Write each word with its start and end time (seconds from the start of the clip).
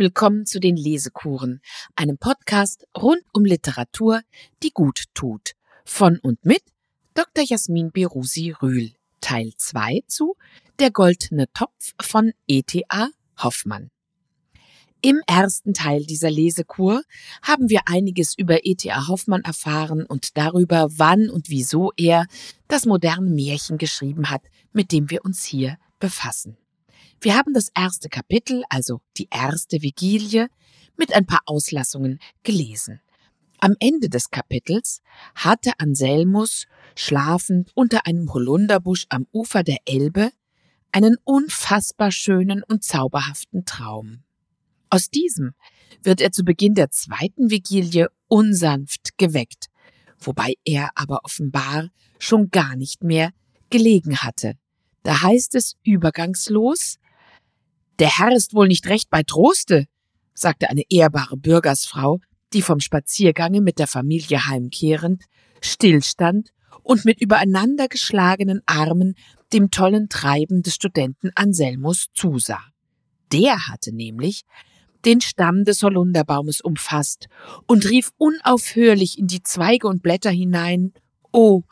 Willkommen 0.00 0.46
zu 0.46 0.60
den 0.60 0.78
Lesekuren, 0.78 1.60
einem 1.94 2.16
Podcast 2.16 2.86
rund 2.96 3.20
um 3.34 3.44
Literatur, 3.44 4.22
die 4.62 4.70
gut 4.70 5.04
tut. 5.12 5.52
Von 5.84 6.18
und 6.20 6.42
mit 6.42 6.62
Dr. 7.12 7.44
Jasmin 7.46 7.92
Berusi 7.92 8.54
Rühl. 8.62 8.92
Teil 9.20 9.52
2 9.54 10.04
zu 10.08 10.36
Der 10.78 10.90
goldene 10.90 11.52
Topf 11.52 11.92
von 12.00 12.32
E.T.A. 12.46 13.08
Hoffmann. 13.42 13.90
Im 15.02 15.20
ersten 15.26 15.74
Teil 15.74 16.06
dieser 16.06 16.30
Lesekur 16.30 17.02
haben 17.42 17.68
wir 17.68 17.82
einiges 17.84 18.32
über 18.38 18.64
E.T.A. 18.64 19.06
Hoffmann 19.06 19.42
erfahren 19.42 20.06
und 20.06 20.38
darüber, 20.38 20.88
wann 20.92 21.28
und 21.28 21.50
wieso 21.50 21.92
er 21.98 22.24
das 22.68 22.86
moderne 22.86 23.28
Märchen 23.28 23.76
geschrieben 23.76 24.30
hat, 24.30 24.44
mit 24.72 24.92
dem 24.92 25.10
wir 25.10 25.26
uns 25.26 25.44
hier 25.44 25.76
befassen. 25.98 26.56
Wir 27.22 27.36
haben 27.36 27.52
das 27.52 27.70
erste 27.76 28.08
Kapitel, 28.08 28.64
also 28.70 29.02
die 29.18 29.28
erste 29.30 29.82
Vigilie, 29.82 30.48
mit 30.96 31.12
ein 31.12 31.26
paar 31.26 31.42
Auslassungen 31.44 32.18
gelesen. 32.44 33.02
Am 33.58 33.74
Ende 33.78 34.08
des 34.08 34.30
Kapitels 34.30 35.02
hatte 35.34 35.72
Anselmus, 35.78 36.66
schlafend 36.96 37.72
unter 37.74 38.06
einem 38.06 38.32
Holunderbusch 38.32 39.04
am 39.10 39.26
Ufer 39.32 39.62
der 39.62 39.76
Elbe, 39.84 40.30
einen 40.92 41.18
unfassbar 41.24 42.10
schönen 42.10 42.62
und 42.62 42.84
zauberhaften 42.84 43.66
Traum. 43.66 44.22
Aus 44.88 45.10
diesem 45.10 45.52
wird 46.02 46.22
er 46.22 46.32
zu 46.32 46.42
Beginn 46.42 46.74
der 46.74 46.90
zweiten 46.90 47.50
Vigilie 47.50 48.08
unsanft 48.28 49.18
geweckt, 49.18 49.66
wobei 50.18 50.54
er 50.64 50.88
aber 50.94 51.20
offenbar 51.24 51.90
schon 52.18 52.50
gar 52.50 52.76
nicht 52.76 53.04
mehr 53.04 53.32
gelegen 53.68 54.16
hatte. 54.22 54.54
Da 55.02 55.22
heißt 55.22 55.54
es 55.54 55.76
übergangslos, 55.84 56.98
der 58.00 58.18
Herr 58.18 58.32
ist 58.32 58.54
wohl 58.54 58.66
nicht 58.66 58.88
recht 58.88 59.10
bei 59.10 59.22
Troste, 59.22 59.86
sagte 60.32 60.70
eine 60.70 60.82
ehrbare 60.88 61.36
Bürgersfrau, 61.36 62.18
die 62.54 62.62
vom 62.62 62.80
Spaziergange 62.80 63.60
mit 63.60 63.78
der 63.78 63.86
Familie 63.86 64.46
heimkehrend 64.46 65.24
stillstand 65.60 66.50
und 66.82 67.04
mit 67.04 67.20
übereinander 67.20 67.88
geschlagenen 67.88 68.62
Armen 68.64 69.14
dem 69.52 69.70
tollen 69.70 70.08
Treiben 70.08 70.62
des 70.62 70.74
Studenten 70.74 71.30
Anselmus 71.34 72.06
zusah. 72.14 72.64
Der 73.32 73.68
hatte 73.68 73.94
nämlich 73.94 74.44
den 75.04 75.20
Stamm 75.20 75.64
des 75.64 75.82
Holunderbaumes 75.82 76.62
umfasst 76.62 77.28
und 77.66 77.88
rief 77.88 78.10
unaufhörlich 78.16 79.18
in 79.18 79.26
die 79.26 79.42
Zweige 79.42 79.88
und 79.88 80.02
Blätter 80.02 80.30
hinein, 80.30 80.94
Oh, 81.32 81.62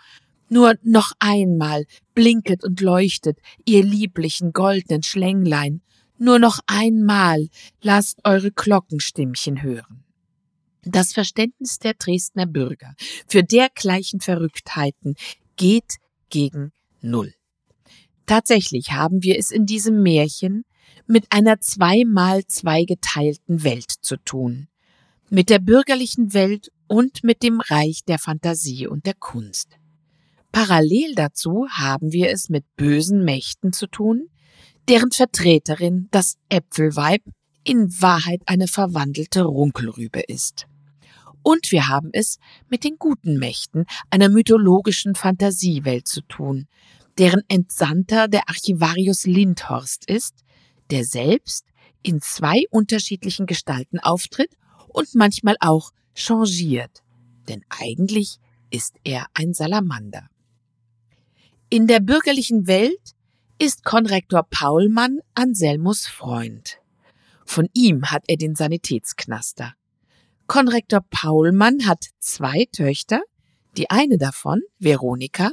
nur 0.50 0.74
noch 0.82 1.12
einmal 1.18 1.86
blinket 2.14 2.64
und 2.64 2.80
leuchtet 2.80 3.38
ihr 3.64 3.82
lieblichen 3.82 4.52
goldenen 4.52 5.02
Schlänglein, 5.02 5.82
nur 6.18 6.38
noch 6.38 6.60
einmal 6.66 7.48
lasst 7.80 8.20
eure 8.24 8.50
Glockenstimmchen 8.50 9.62
hören. 9.62 10.04
Das 10.82 11.12
Verständnis 11.12 11.78
der 11.78 11.94
Dresdner 11.94 12.46
Bürger 12.46 12.94
für 13.26 13.42
dergleichen 13.42 14.20
Verrücktheiten 14.20 15.16
geht 15.56 15.96
gegen 16.30 16.72
Null. 17.00 17.34
Tatsächlich 18.26 18.92
haben 18.92 19.22
wir 19.22 19.38
es 19.38 19.50
in 19.50 19.66
diesem 19.66 20.02
Märchen 20.02 20.64
mit 21.06 21.26
einer 21.30 21.60
zweimal 21.60 22.44
zweigeteilten 22.46 23.64
Welt 23.64 23.90
zu 24.02 24.16
tun. 24.16 24.68
Mit 25.30 25.50
der 25.50 25.58
bürgerlichen 25.58 26.34
Welt 26.34 26.70
und 26.86 27.22
mit 27.24 27.42
dem 27.42 27.60
Reich 27.60 28.04
der 28.06 28.18
Fantasie 28.18 28.86
und 28.86 29.06
der 29.06 29.14
Kunst. 29.14 29.78
Parallel 30.52 31.14
dazu 31.14 31.66
haben 31.70 32.12
wir 32.12 32.30
es 32.30 32.48
mit 32.48 32.64
bösen 32.76 33.24
Mächten 33.24 33.72
zu 33.72 33.86
tun, 33.86 34.28
deren 34.88 35.10
Vertreterin 35.10 36.08
das 36.10 36.38
Äpfelweib 36.48 37.22
in 37.62 37.90
Wahrheit 38.00 38.40
eine 38.46 38.68
verwandelte 38.68 39.42
Runkelrübe 39.42 40.20
ist. 40.20 40.66
Und 41.42 41.70
wir 41.70 41.88
haben 41.88 42.10
es 42.12 42.38
mit 42.68 42.84
den 42.84 42.96
guten 42.98 43.38
Mächten 43.38 43.84
einer 44.10 44.28
mythologischen 44.28 45.14
Fantasiewelt 45.14 46.08
zu 46.08 46.22
tun, 46.22 46.68
deren 47.18 47.42
Entsandter 47.48 48.28
der 48.28 48.48
Archivarius 48.48 49.26
Lindhorst 49.26 50.08
ist, 50.08 50.44
der 50.90 51.04
selbst 51.04 51.66
in 52.02 52.22
zwei 52.22 52.64
unterschiedlichen 52.70 53.46
Gestalten 53.46 53.98
auftritt 53.98 54.56
und 54.88 55.14
manchmal 55.14 55.56
auch 55.60 55.90
changiert, 56.14 57.02
denn 57.48 57.62
eigentlich 57.68 58.38
ist 58.70 58.94
er 59.04 59.26
ein 59.34 59.52
Salamander. 59.52 60.28
In 61.68 61.86
der 61.86 62.00
bürgerlichen 62.00 62.66
Welt 62.66 63.14
ist 63.60 63.84
Konrektor 63.84 64.44
Paulmann 64.48 65.18
Anselmus 65.34 66.06
Freund. 66.06 66.78
Von 67.44 67.68
ihm 67.74 68.04
hat 68.04 68.22
er 68.28 68.36
den 68.36 68.54
Sanitätsknaster. 68.54 69.74
Konrektor 70.46 71.00
Paulmann 71.10 71.84
hat 71.84 72.04
zwei 72.20 72.68
Töchter, 72.70 73.20
die 73.76 73.90
eine 73.90 74.16
davon, 74.16 74.62
Veronika, 74.78 75.50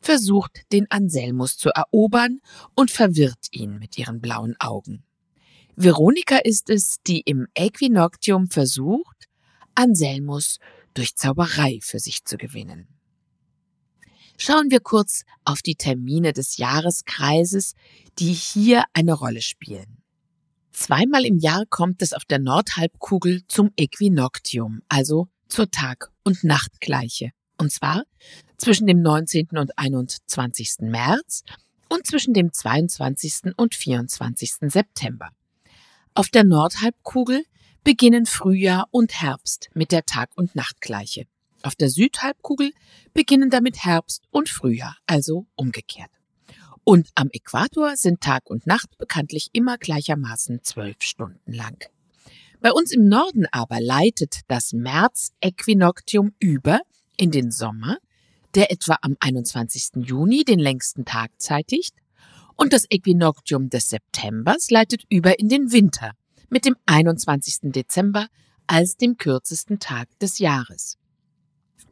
versucht, 0.00 0.70
den 0.70 0.90
Anselmus 0.90 1.56
zu 1.56 1.70
erobern 1.70 2.40
und 2.74 2.90
verwirrt 2.90 3.46
ihn 3.52 3.78
mit 3.78 3.96
ihren 3.96 4.20
blauen 4.20 4.54
Augen. 4.58 5.02
Veronika 5.76 6.36
ist 6.36 6.68
es, 6.68 6.98
die 7.06 7.20
im 7.20 7.46
Äquinoctium 7.54 8.48
versucht, 8.50 9.28
Anselmus 9.74 10.58
durch 10.92 11.16
Zauberei 11.16 11.78
für 11.80 12.00
sich 12.00 12.22
zu 12.24 12.36
gewinnen. 12.36 12.95
Schauen 14.38 14.70
wir 14.70 14.80
kurz 14.80 15.24
auf 15.44 15.62
die 15.62 15.76
Termine 15.76 16.32
des 16.32 16.58
Jahreskreises, 16.58 17.74
die 18.18 18.32
hier 18.32 18.84
eine 18.92 19.14
Rolle 19.14 19.40
spielen. 19.40 20.02
Zweimal 20.72 21.24
im 21.24 21.38
Jahr 21.38 21.64
kommt 21.70 22.02
es 22.02 22.12
auf 22.12 22.26
der 22.26 22.38
Nordhalbkugel 22.38 23.46
zum 23.48 23.70
Äquinoctium, 23.76 24.82
also 24.88 25.28
zur 25.48 25.70
Tag- 25.70 26.10
und 26.22 26.44
Nachtgleiche. 26.44 27.30
Und 27.56 27.72
zwar 27.72 28.04
zwischen 28.58 28.86
dem 28.86 29.00
19. 29.00 29.48
und 29.56 29.78
21. 29.78 30.80
März 30.80 31.42
und 31.88 32.06
zwischen 32.06 32.34
dem 32.34 32.52
22. 32.52 33.54
und 33.56 33.74
24. 33.74 34.70
September. 34.70 35.30
Auf 36.14 36.28
der 36.28 36.44
Nordhalbkugel 36.44 37.44
beginnen 37.84 38.26
Frühjahr 38.26 38.86
und 38.90 39.22
Herbst 39.22 39.70
mit 39.72 39.92
der 39.92 40.04
Tag- 40.04 40.36
und 40.36 40.54
Nachtgleiche. 40.54 41.26
Auf 41.66 41.74
der 41.74 41.90
Südhalbkugel 41.90 42.70
beginnen 43.12 43.50
damit 43.50 43.84
Herbst 43.84 44.22
und 44.30 44.48
Frühjahr, 44.48 44.96
also 45.08 45.46
umgekehrt. 45.56 46.12
Und 46.84 47.08
am 47.16 47.28
Äquator 47.32 47.96
sind 47.96 48.20
Tag 48.20 48.48
und 48.48 48.68
Nacht 48.68 48.96
bekanntlich 48.98 49.50
immer 49.52 49.76
gleichermaßen 49.76 50.62
zwölf 50.62 50.98
Stunden 51.00 51.52
lang. 51.52 51.84
Bei 52.60 52.70
uns 52.70 52.92
im 52.92 53.08
Norden 53.08 53.46
aber 53.50 53.80
leitet 53.80 54.42
das 54.46 54.74
März-Äquinoktium 54.74 56.34
über 56.38 56.78
in 57.16 57.32
den 57.32 57.50
Sommer, 57.50 57.98
der 58.54 58.70
etwa 58.70 58.98
am 59.02 59.16
21. 59.18 60.06
Juni 60.06 60.44
den 60.44 60.60
längsten 60.60 61.04
Tag 61.04 61.32
zeitigt, 61.38 61.96
und 62.54 62.72
das 62.72 62.86
Äquinoktium 62.88 63.70
des 63.70 63.88
Septembers 63.88 64.70
leitet 64.70 65.02
über 65.08 65.40
in 65.40 65.48
den 65.48 65.72
Winter 65.72 66.12
mit 66.48 66.64
dem 66.64 66.76
21. 66.86 67.72
Dezember 67.72 68.28
als 68.68 68.96
dem 68.96 69.16
kürzesten 69.16 69.80
Tag 69.80 70.16
des 70.20 70.38
Jahres. 70.38 70.96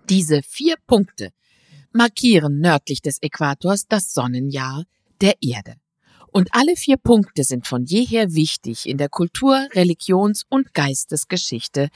Diese 0.08 0.42
vier 0.42 0.76
Punkte 0.86 1.30
markieren 1.92 2.60
nördlich 2.60 3.02
des 3.02 3.22
Äquators 3.22 3.86
das 3.88 4.12
Sonnenjahr 4.12 4.84
der 5.20 5.34
Erde. 5.40 5.76
Und 6.32 6.48
alle 6.52 6.74
vier 6.76 6.96
Punkte 6.96 7.44
sind 7.44 7.66
von 7.66 7.84
jeher 7.84 8.34
wichtig 8.34 8.88
in 8.88 8.98
der 8.98 9.08
Kultur-, 9.08 9.68
Religions- 9.72 10.44
und 10.48 10.74
Geistesgeschichte 10.74 11.90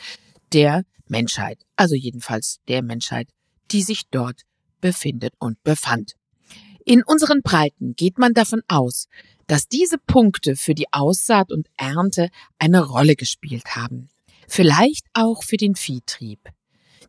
der 0.52 0.84
Menschheit, 1.08 1.58
also 1.76 1.94
jedenfalls 1.94 2.60
der 2.68 2.82
Menschheit, 2.82 3.28
die 3.72 3.82
sich 3.82 4.08
dort 4.10 4.42
befindet 4.80 5.34
und 5.38 5.62
befand. 5.64 6.14
In 6.84 7.02
unseren 7.02 7.42
Breiten 7.42 7.96
geht 7.96 8.18
man 8.18 8.32
davon 8.32 8.62
aus, 8.68 9.08
dass 9.46 9.68
diese 9.68 9.98
Punkte 9.98 10.56
für 10.56 10.74
die 10.74 10.92
Aussaat 10.92 11.50
und 11.50 11.68
Ernte 11.76 12.30
eine 12.58 12.82
Rolle 12.82 13.16
gespielt 13.16 13.76
haben. 13.76 14.08
Vielleicht 14.46 15.04
auch 15.12 15.42
für 15.42 15.56
den 15.56 15.74
Viehtrieb. 15.74 16.40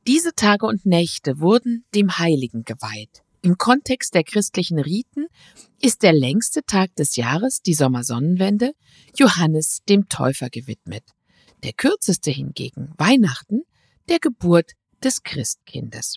Diese 0.09 0.33
Tage 0.33 0.65
und 0.65 0.87
Nächte 0.87 1.39
wurden 1.39 1.85
dem 1.93 2.17
Heiligen 2.17 2.63
geweiht. 2.63 3.21
Im 3.43 3.59
Kontext 3.59 4.15
der 4.15 4.23
christlichen 4.23 4.79
Riten 4.79 5.27
ist 5.79 6.01
der 6.01 6.13
längste 6.13 6.63
Tag 6.63 6.95
des 6.95 7.15
Jahres, 7.15 7.61
die 7.61 7.75
Sommersonnenwende, 7.75 8.73
Johannes 9.15 9.83
dem 9.87 10.09
Täufer 10.09 10.49
gewidmet. 10.49 11.03
Der 11.61 11.73
kürzeste 11.73 12.31
hingegen, 12.31 12.91
Weihnachten, 12.97 13.61
der 14.09 14.17
Geburt 14.17 14.71
des 15.03 15.21
Christkindes. 15.21 16.15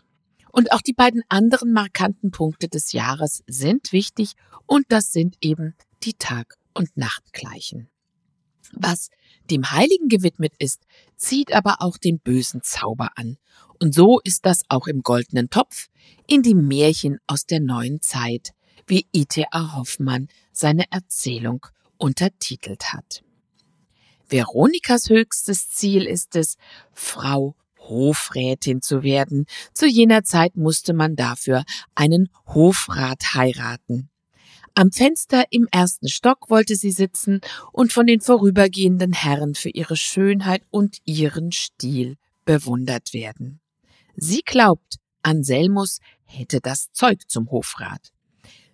Und 0.51 0.73
auch 0.73 0.81
die 0.81 0.95
beiden 0.95 1.23
anderen 1.29 1.75
markanten 1.75 2.31
Punkte 2.31 2.69
des 2.69 2.93
Jahres 2.93 3.43
sind 3.47 3.93
wichtig 3.93 4.37
und 4.65 4.87
das 4.89 5.13
sind 5.13 5.37
eben 5.43 5.75
die 6.03 6.15
Tag- 6.15 6.57
und 6.73 6.97
Nachtgleichen. 6.97 7.91
Was 8.73 9.11
dem 9.51 9.71
Heiligen 9.71 10.09
gewidmet 10.09 10.55
ist, 10.59 10.87
zieht 11.17 11.53
aber 11.53 11.83
auch 11.83 11.99
den 11.99 12.21
bösen 12.21 12.63
Zauber 12.63 13.11
an. 13.17 13.37
Und 13.83 13.97
so 13.97 14.21
ist 14.23 14.47
das 14.47 14.63
auch 14.69 14.87
im 14.87 15.03
goldenen 15.03 15.51
Topf, 15.51 15.89
in 16.29 16.45
die 16.45 16.55
Märchen 16.55 17.19
aus 17.27 17.47
der 17.47 17.59
neuen 17.59 18.01
Zeit, 18.01 18.53
wie 18.87 19.09
E.T.A. 19.13 19.75
Hoffmann 19.75 20.29
seine 20.53 20.85
Erzählung 20.93 21.67
untertitelt 21.97 22.93
hat. 22.93 23.25
Veronikas 24.29 25.11
höchstes 25.11 25.71
Ziel 25.71 26.07
ist 26.07 26.37
es, 26.37 26.59
Frau 26.93 27.57
Hofrätin 27.81 28.83
zu 28.83 29.03
werden. 29.03 29.47
Zu 29.75 29.89
jener 29.89 30.23
Zeit 30.23 30.55
musste 30.55 30.93
man 30.93 31.17
dafür 31.17 31.65
einen 31.97 32.29
Hofrat 32.47 33.35
heiraten. 33.35 34.11
Am 34.77 34.93
Fenster 34.93 35.47
im 35.51 35.67
ersten 35.73 36.09
Stock 36.09 36.51
wollte 36.51 36.77
sie 36.77 36.93
sitzen 36.93 37.41
und 37.73 37.93
von 37.93 38.07
den 38.07 38.21
vorübergehenden 38.21 39.13
Herren 39.13 39.57
für 39.57 39.71
ihre 39.71 39.97
Schönheit 39.97 40.63
und 40.71 40.99
ihren 41.05 41.51
Stil 41.51 42.17
bewundert 42.45 43.13
werden. 43.13 43.59
Sie 44.17 44.43
glaubt, 44.45 44.97
Anselmus 45.23 45.99
hätte 46.25 46.61
das 46.61 46.91
Zeug 46.93 47.23
zum 47.29 47.51
Hofrat. 47.51 48.13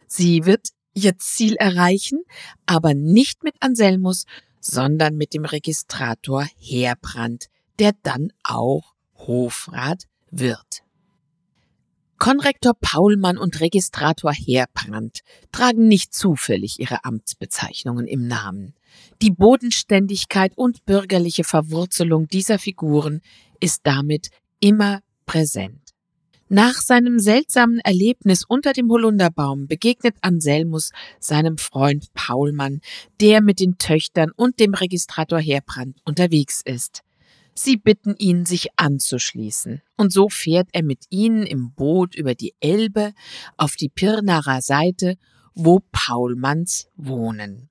Sie 0.06 0.44
wird 0.44 0.68
ihr 0.94 1.18
Ziel 1.18 1.54
erreichen, 1.56 2.22
aber 2.66 2.94
nicht 2.94 3.44
mit 3.44 3.54
Anselmus, 3.60 4.24
sondern 4.60 5.16
mit 5.16 5.34
dem 5.34 5.44
Registrator 5.44 6.46
Heerbrand, 6.58 7.46
der 7.78 7.92
dann 8.02 8.32
auch 8.42 8.94
Hofrat 9.14 10.04
wird. 10.30 10.82
Konrektor 12.18 12.74
Paulmann 12.74 13.38
und 13.38 13.60
Registrator 13.60 14.32
Heerbrand 14.32 15.20
tragen 15.52 15.86
nicht 15.86 16.12
zufällig 16.12 16.80
ihre 16.80 17.04
Amtsbezeichnungen 17.04 18.08
im 18.08 18.26
Namen. 18.26 18.74
Die 19.22 19.30
Bodenständigkeit 19.30 20.52
und 20.56 20.84
bürgerliche 20.84 21.44
Verwurzelung 21.44 22.26
dieser 22.26 22.58
Figuren 22.58 23.20
ist 23.60 23.82
damit 23.84 24.30
immer 24.58 25.00
präsent. 25.28 25.88
Nach 26.48 26.80
seinem 26.80 27.18
seltsamen 27.18 27.78
Erlebnis 27.80 28.42
unter 28.48 28.72
dem 28.72 28.90
Holunderbaum 28.90 29.68
begegnet 29.68 30.16
Anselmus 30.22 30.92
seinem 31.20 31.58
Freund 31.58 32.06
Paulmann, 32.14 32.80
der 33.20 33.42
mit 33.42 33.60
den 33.60 33.76
Töchtern 33.76 34.30
und 34.34 34.58
dem 34.58 34.72
Registrator 34.72 35.38
Heerbrand 35.38 36.00
unterwegs 36.06 36.62
ist. 36.64 37.02
Sie 37.54 37.76
bitten 37.76 38.14
ihn, 38.16 38.46
sich 38.46 38.68
anzuschließen, 38.76 39.82
und 39.98 40.12
so 40.12 40.30
fährt 40.30 40.68
er 40.72 40.82
mit 40.82 41.04
ihnen 41.10 41.42
im 41.42 41.74
Boot 41.74 42.14
über 42.14 42.34
die 42.34 42.54
Elbe 42.60 43.12
auf 43.58 43.76
die 43.76 43.90
Pirnaer 43.90 44.62
Seite, 44.62 45.16
wo 45.54 45.80
Paulmanns 45.92 46.88
wohnen. 46.96 47.68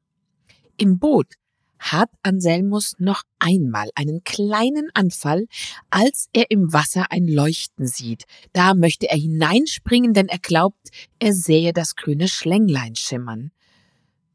Im 0.77 0.99
Boot 0.99 1.33
hat 1.79 2.09
Anselmus 2.23 2.95
noch 2.97 3.23
einmal 3.39 3.89
einen 3.95 4.23
kleinen 4.23 4.89
Anfall, 4.93 5.47
als 5.89 6.27
er 6.33 6.49
im 6.51 6.73
Wasser 6.73 7.11
ein 7.11 7.27
Leuchten 7.27 7.87
sieht. 7.87 8.25
Da 8.53 8.73
möchte 8.73 9.09
er 9.09 9.17
hineinspringen, 9.17 10.13
denn 10.13 10.27
er 10.27 10.39
glaubt, 10.39 10.89
er 11.19 11.33
sähe 11.33 11.73
das 11.73 11.95
grüne 11.95 12.27
Schlänglein 12.27 12.95
schimmern. 12.95 13.51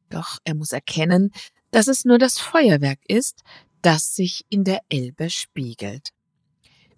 Doch 0.08 0.38
er 0.44 0.54
muss 0.54 0.72
erkennen, 0.72 1.30
dass 1.70 1.88
es 1.88 2.04
nur 2.04 2.18
das 2.18 2.38
Feuerwerk 2.38 3.00
ist, 3.08 3.42
das 3.80 4.14
sich 4.14 4.44
in 4.48 4.64
der 4.64 4.80
Elbe 4.88 5.30
spiegelt. 5.30 6.10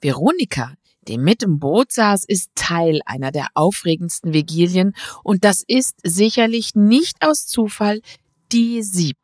Veronika, 0.00 0.74
die 1.08 1.18
mit 1.18 1.42
im 1.42 1.58
Boot 1.58 1.92
saß, 1.92 2.24
ist 2.24 2.50
Teil 2.54 3.00
einer 3.06 3.30
der 3.30 3.48
aufregendsten 3.54 4.34
Vigilien 4.34 4.94
und 5.22 5.44
das 5.44 5.62
ist 5.66 5.96
sicherlich 6.02 6.74
nicht 6.74 7.22
aus 7.22 7.46
Zufall 7.46 8.00
die 8.52 8.82
siebte. 8.82 9.23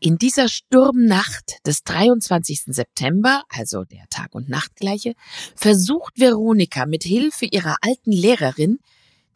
In 0.00 0.18
dieser 0.18 0.48
Sturmnacht 0.48 1.66
des 1.66 1.82
23. 1.84 2.64
September, 2.66 3.42
also 3.48 3.84
der 3.84 4.06
Tag- 4.10 4.34
und 4.34 4.48
Nachtgleiche, 4.48 5.14
versucht 5.56 6.18
Veronika 6.18 6.84
mit 6.86 7.04
Hilfe 7.04 7.46
ihrer 7.46 7.76
alten 7.80 8.12
Lehrerin, 8.12 8.80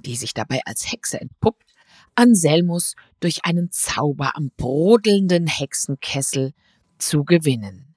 die 0.00 0.16
sich 0.16 0.34
dabei 0.34 0.60
als 0.66 0.90
Hexe 0.92 1.20
entpuppt, 1.20 1.74
Anselmus 2.14 2.94
durch 3.20 3.44
einen 3.44 3.70
Zauber 3.70 4.36
am 4.36 4.50
brodelnden 4.56 5.46
Hexenkessel 5.46 6.52
zu 6.98 7.24
gewinnen. 7.24 7.94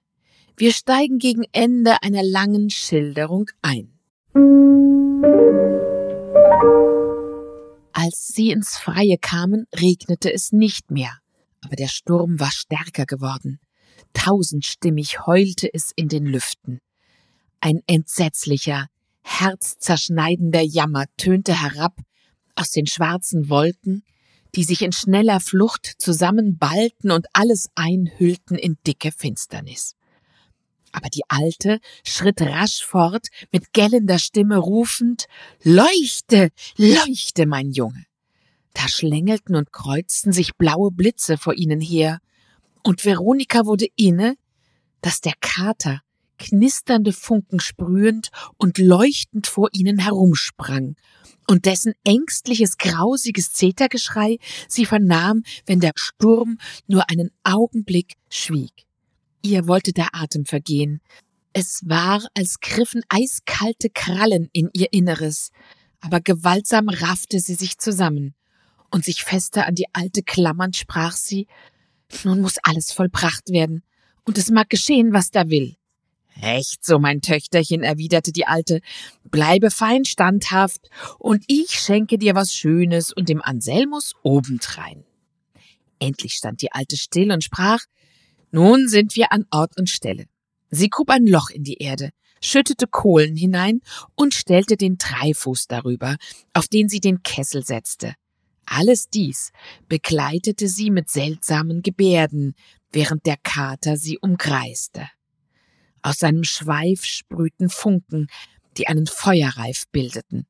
Wir 0.55 0.71
steigen 0.71 1.17
gegen 1.17 1.43
Ende 1.51 2.03
einer 2.03 2.23
langen 2.23 2.69
Schilderung 2.69 3.49
ein. 3.61 3.97
Als 7.93 8.27
sie 8.27 8.51
ins 8.51 8.77
Freie 8.77 9.17
kamen, 9.17 9.65
regnete 9.75 10.31
es 10.31 10.51
nicht 10.51 10.91
mehr 10.91 11.21
aber 11.61 11.75
der 11.75 11.87
Sturm 11.87 12.39
war 12.39 12.51
stärker 12.51 13.05
geworden. 13.05 13.59
Tausendstimmig 14.13 15.25
heulte 15.25 15.69
es 15.73 15.91
in 15.95 16.09
den 16.09 16.25
Lüften. 16.25 16.79
Ein 17.59 17.81
entsetzlicher, 17.87 18.87
herzzerschneidender 19.21 20.61
Jammer 20.61 21.05
tönte 21.17 21.61
herab 21.61 21.95
aus 22.55 22.71
den 22.71 22.87
schwarzen 22.87 23.49
Wolken, 23.49 24.03
die 24.55 24.63
sich 24.63 24.81
in 24.81 24.91
schneller 24.91 25.39
Flucht 25.39 25.93
zusammenballten 25.97 27.11
und 27.11 27.27
alles 27.33 27.69
einhüllten 27.75 28.57
in 28.57 28.77
dicke 28.85 29.11
Finsternis. 29.11 29.95
Aber 30.91 31.07
die 31.07 31.23
Alte 31.29 31.79
schritt 32.03 32.41
rasch 32.41 32.83
fort, 32.83 33.27
mit 33.51 33.71
gellender 33.71 34.19
Stimme 34.19 34.57
rufend 34.57 35.27
Leuchte, 35.63 36.49
leuchte, 36.75 37.45
mein 37.45 37.71
Junge. 37.71 38.05
Da 38.73 38.87
schlängelten 38.87 39.55
und 39.55 39.71
kreuzten 39.71 40.31
sich 40.31 40.55
blaue 40.55 40.91
Blitze 40.91 41.37
vor 41.37 41.53
ihnen 41.53 41.81
her, 41.81 42.19
und 42.83 43.05
Veronika 43.05 43.65
wurde 43.65 43.87
inne, 43.95 44.35
dass 45.01 45.21
der 45.21 45.33
Kater 45.39 46.01
knisternde 46.37 47.13
Funken 47.13 47.59
sprühend 47.59 48.31
und 48.57 48.79
leuchtend 48.79 49.45
vor 49.45 49.69
ihnen 49.73 49.99
herumsprang, 49.99 50.95
und 51.47 51.65
dessen 51.65 51.93
ängstliches, 52.03 52.77
grausiges 52.77 53.51
Zetergeschrei 53.51 54.37
sie 54.67 54.85
vernahm, 54.85 55.43
wenn 55.65 55.79
der 55.79 55.91
Sturm 55.95 56.57
nur 56.87 57.09
einen 57.09 57.31
Augenblick 57.43 58.13
schwieg. 58.29 58.85
Ihr 59.41 59.67
wollte 59.67 59.91
der 59.91 60.09
Atem 60.13 60.45
vergehen. 60.45 61.01
Es 61.51 61.81
war, 61.83 62.25
als 62.35 62.61
griffen 62.61 63.03
eiskalte 63.09 63.89
Krallen 63.89 64.49
in 64.53 64.69
ihr 64.73 64.93
Inneres, 64.93 65.51
aber 65.99 66.21
gewaltsam 66.21 66.87
raffte 66.89 67.39
sie 67.39 67.55
sich 67.55 67.77
zusammen 67.77 68.33
und 68.91 69.05
sich 69.05 69.23
fester 69.23 69.65
an 69.65 69.75
die 69.75 69.87
alte 69.93 70.21
klammernd 70.23 70.75
sprach 70.75 71.13
sie, 71.13 71.47
nun 72.23 72.41
muss 72.41 72.57
alles 72.63 72.91
vollbracht 72.91 73.49
werden, 73.49 73.83
und 74.23 74.37
es 74.37 74.49
mag 74.49 74.69
geschehen, 74.69 75.13
was 75.13 75.31
da 75.31 75.49
will. 75.49 75.75
Recht 76.41 76.85
so, 76.85 76.99
mein 76.99 77.21
Töchterchen, 77.21 77.83
erwiderte 77.83 78.31
die 78.31 78.47
Alte, 78.47 78.81
bleibe 79.23 79.71
fein 79.71 80.05
standhaft, 80.05 80.89
und 81.19 81.43
ich 81.47 81.71
schenke 81.71 82.17
dir 82.17 82.35
was 82.35 82.53
Schönes 82.53 83.11
und 83.11 83.29
dem 83.29 83.41
Anselmus 83.41 84.13
obendrein. 84.23 85.03
Endlich 85.99 86.33
stand 86.33 86.61
die 86.61 86.71
Alte 86.71 86.97
still 86.97 87.31
und 87.31 87.43
sprach, 87.43 87.81
nun 88.51 88.87
sind 88.87 89.15
wir 89.15 89.31
an 89.31 89.45
Ort 89.51 89.77
und 89.77 89.89
Stelle. 89.89 90.25
Sie 90.69 90.89
grub 90.89 91.09
ein 91.09 91.27
Loch 91.27 91.49
in 91.49 91.63
die 91.63 91.77
Erde, 91.77 92.09
schüttete 92.41 92.87
Kohlen 92.87 93.35
hinein 93.35 93.81
und 94.15 94.33
stellte 94.33 94.77
den 94.77 94.97
Dreifuß 94.97 95.67
darüber, 95.67 96.17
auf 96.53 96.67
den 96.67 96.89
sie 96.89 96.99
den 96.99 97.23
Kessel 97.23 97.63
setzte. 97.63 98.15
Alles 98.73 99.09
dies 99.09 99.51
begleitete 99.89 100.69
sie 100.69 100.91
mit 100.91 101.09
seltsamen 101.09 101.81
Gebärden, 101.81 102.55
während 102.89 103.25
der 103.25 103.35
Kater 103.35 103.97
sie 103.97 104.17
umkreiste. 104.17 105.09
Aus 106.01 106.19
seinem 106.19 106.45
Schweif 106.45 107.03
sprühten 107.03 107.67
Funken, 107.67 108.27
die 108.77 108.87
einen 108.87 109.07
Feuerreif 109.07 109.89
bildeten. 109.91 110.47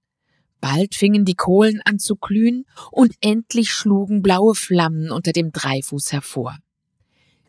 Bald 0.59 0.93
fingen 0.93 1.25
die 1.25 1.33
Kohlen 1.33 1.81
an 1.83 1.97
zu 1.97 2.15
glühen 2.15 2.65
und 2.91 3.15
endlich 3.21 3.71
schlugen 3.71 4.21
blaue 4.21 4.53
Flammen 4.53 5.09
unter 5.09 5.31
dem 5.31 5.51
Dreifuß 5.51 6.11
hervor. 6.11 6.59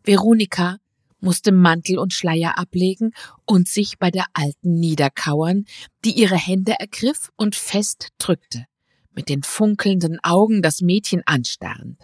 Veronika 0.04 0.78
musste 1.20 1.52
Mantel 1.52 1.98
und 1.98 2.14
Schleier 2.14 2.58
ablegen 2.58 3.12
und 3.44 3.68
sich 3.68 3.98
bei 3.98 4.10
der 4.10 4.24
Alten 4.32 4.80
niederkauern, 4.80 5.66
die 6.06 6.18
ihre 6.18 6.36
Hände 6.38 6.80
ergriff 6.80 7.30
und 7.36 7.56
fest 7.56 8.08
drückte 8.16 8.64
mit 9.14 9.28
den 9.28 9.42
funkelnden 9.42 10.18
Augen 10.22 10.62
das 10.62 10.80
Mädchen 10.80 11.22
anstarrend. 11.26 12.02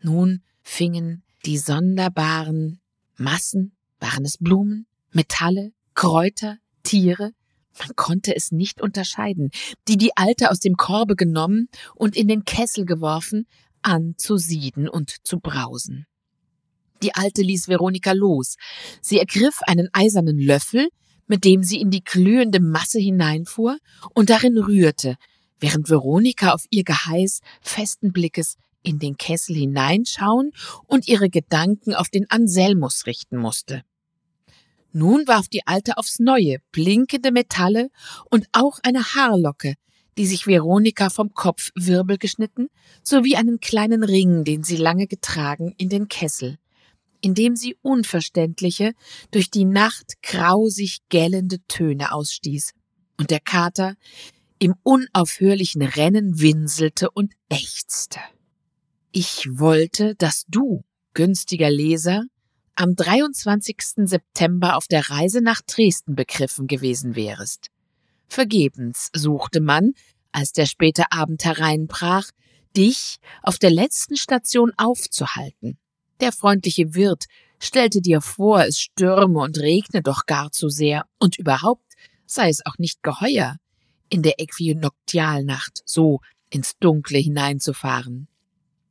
Nun 0.00 0.42
fingen 0.62 1.22
die 1.44 1.58
sonderbaren 1.58 2.80
Massen, 3.16 3.72
waren 4.00 4.24
es 4.24 4.38
Blumen, 4.38 4.86
Metalle, 5.12 5.72
Kräuter, 5.94 6.58
Tiere, 6.82 7.32
man 7.78 7.96
konnte 7.96 8.36
es 8.36 8.52
nicht 8.52 8.80
unterscheiden, 8.80 9.50
die 9.88 9.96
die 9.96 10.16
Alte 10.16 10.50
aus 10.50 10.58
dem 10.58 10.74
Korbe 10.74 11.16
genommen 11.16 11.68
und 11.94 12.16
in 12.16 12.28
den 12.28 12.44
Kessel 12.44 12.84
geworfen, 12.84 13.46
an 13.82 14.14
zu 14.18 14.36
sieden 14.36 14.88
und 14.88 15.16
zu 15.24 15.40
brausen. 15.40 16.06
Die 17.02 17.14
Alte 17.14 17.42
ließ 17.42 17.68
Veronika 17.68 18.12
los. 18.12 18.56
Sie 19.00 19.18
ergriff 19.18 19.58
einen 19.62 19.88
eisernen 19.92 20.38
Löffel, 20.38 20.88
mit 21.26 21.44
dem 21.44 21.62
sie 21.62 21.80
in 21.80 21.90
die 21.90 22.04
glühende 22.04 22.60
Masse 22.60 23.00
hineinfuhr 23.00 23.78
und 24.14 24.30
darin 24.30 24.58
rührte, 24.58 25.16
während 25.62 25.88
Veronika 25.88 26.52
auf 26.52 26.64
ihr 26.70 26.84
Geheiß 26.84 27.40
festen 27.62 28.12
Blickes 28.12 28.56
in 28.82 28.98
den 28.98 29.16
Kessel 29.16 29.54
hineinschauen 29.56 30.50
und 30.86 31.06
ihre 31.06 31.30
Gedanken 31.30 31.94
auf 31.94 32.08
den 32.08 32.28
Anselmus 32.28 33.06
richten 33.06 33.38
musste. 33.38 33.82
Nun 34.92 35.26
warf 35.26 35.48
die 35.48 35.66
Alte 35.66 35.96
aufs 35.96 36.18
Neue 36.18 36.58
blinkende 36.72 37.30
Metalle 37.30 37.88
und 38.28 38.46
auch 38.52 38.80
eine 38.82 39.02
Haarlocke, 39.14 39.74
die 40.18 40.26
sich 40.26 40.46
Veronika 40.46 41.08
vom 41.08 41.32
Kopfwirbel 41.32 42.18
geschnitten, 42.18 42.66
sowie 43.02 43.36
einen 43.36 43.60
kleinen 43.60 44.04
Ring, 44.04 44.44
den 44.44 44.64
sie 44.64 44.76
lange 44.76 45.06
getragen, 45.06 45.74
in 45.78 45.88
den 45.88 46.08
Kessel. 46.08 46.58
indem 47.22 47.56
sie 47.56 47.76
unverständliche, 47.80 48.92
durch 49.30 49.50
die 49.50 49.64
Nacht 49.64 50.20
grausig 50.22 50.98
gellende 51.08 51.58
Töne 51.68 52.12
ausstieß, 52.12 52.72
und 53.16 53.30
der 53.30 53.40
Kater 53.40 53.94
im 54.62 54.76
unaufhörlichen 54.84 55.82
Rennen 55.82 56.38
winselte 56.38 57.10
und 57.10 57.32
ächzte. 57.48 58.20
Ich 59.10 59.48
wollte, 59.50 60.14
dass 60.14 60.44
du, 60.46 60.84
günstiger 61.14 61.68
Leser, 61.68 62.26
am 62.76 62.94
23. 62.94 64.06
September 64.06 64.76
auf 64.76 64.86
der 64.86 65.10
Reise 65.10 65.40
nach 65.40 65.62
Dresden 65.62 66.14
begriffen 66.14 66.68
gewesen 66.68 67.16
wärest. 67.16 67.70
Vergebens 68.28 69.10
suchte 69.12 69.60
man, 69.60 69.94
als 70.30 70.52
der 70.52 70.66
späte 70.66 71.10
Abend 71.10 71.44
hereinbrach, 71.44 72.30
dich 72.76 73.16
auf 73.42 73.58
der 73.58 73.72
letzten 73.72 74.16
Station 74.16 74.70
aufzuhalten. 74.76 75.76
Der 76.20 76.30
freundliche 76.30 76.94
Wirt 76.94 77.24
stellte 77.58 78.00
dir 78.00 78.20
vor, 78.20 78.62
es 78.62 78.78
stürme 78.78 79.40
und 79.40 79.58
regne 79.58 80.02
doch 80.02 80.24
gar 80.26 80.52
zu 80.52 80.68
sehr, 80.68 81.04
und 81.18 81.36
überhaupt 81.36 81.94
sei 82.26 82.48
es 82.48 82.64
auch 82.64 82.78
nicht 82.78 83.02
geheuer, 83.02 83.56
in 84.12 84.22
der 84.22 84.38
Äquinoktialnacht 84.38 85.82
so 85.86 86.20
ins 86.50 86.76
Dunkle 86.78 87.18
hineinzufahren. 87.18 88.28